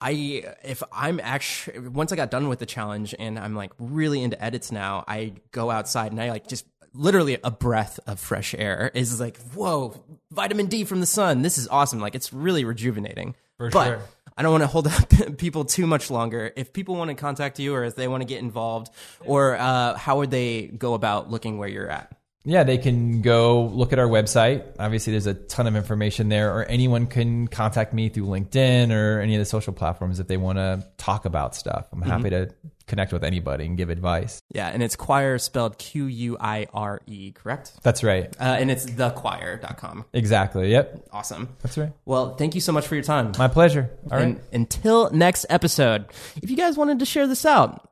[0.00, 4.22] I if I'm actually once I got done with the challenge and I'm like really
[4.22, 6.66] into edits now, I go outside and I like just
[6.96, 11.42] literally a breath of fresh air is like whoa, vitamin D from the sun.
[11.42, 12.00] This is awesome.
[12.00, 13.34] Like it's really rejuvenating.
[13.58, 14.00] For but sure.
[14.36, 16.52] I don't want to hold up people too much longer.
[16.56, 18.90] If people want to contact you or if they want to get involved,
[19.20, 22.15] or uh, how would they go about looking where you're at?
[22.48, 24.64] Yeah, they can go look at our website.
[24.78, 29.20] Obviously, there's a ton of information there, or anyone can contact me through LinkedIn or
[29.20, 31.88] any of the social platforms if they want to talk about stuff.
[31.92, 32.54] I'm happy to
[32.86, 34.40] connect with anybody and give advice.
[34.54, 37.72] Yeah, and it's Quire spelled Q U I R E, correct?
[37.82, 38.32] That's right.
[38.38, 40.04] Uh, and it's thequire.com.
[40.12, 40.70] Exactly.
[40.70, 41.08] Yep.
[41.12, 41.48] Awesome.
[41.62, 41.92] That's right.
[42.04, 43.32] Well, thank you so much for your time.
[43.38, 43.90] My pleasure.
[44.10, 44.22] All right.
[44.28, 46.06] and until next episode,
[46.40, 47.90] if you guys wanted to share this out,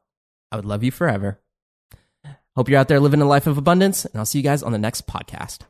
[0.52, 1.40] I would love you forever.
[2.56, 4.72] Hope you're out there living a life of abundance, and I'll see you guys on
[4.72, 5.60] the next podcast.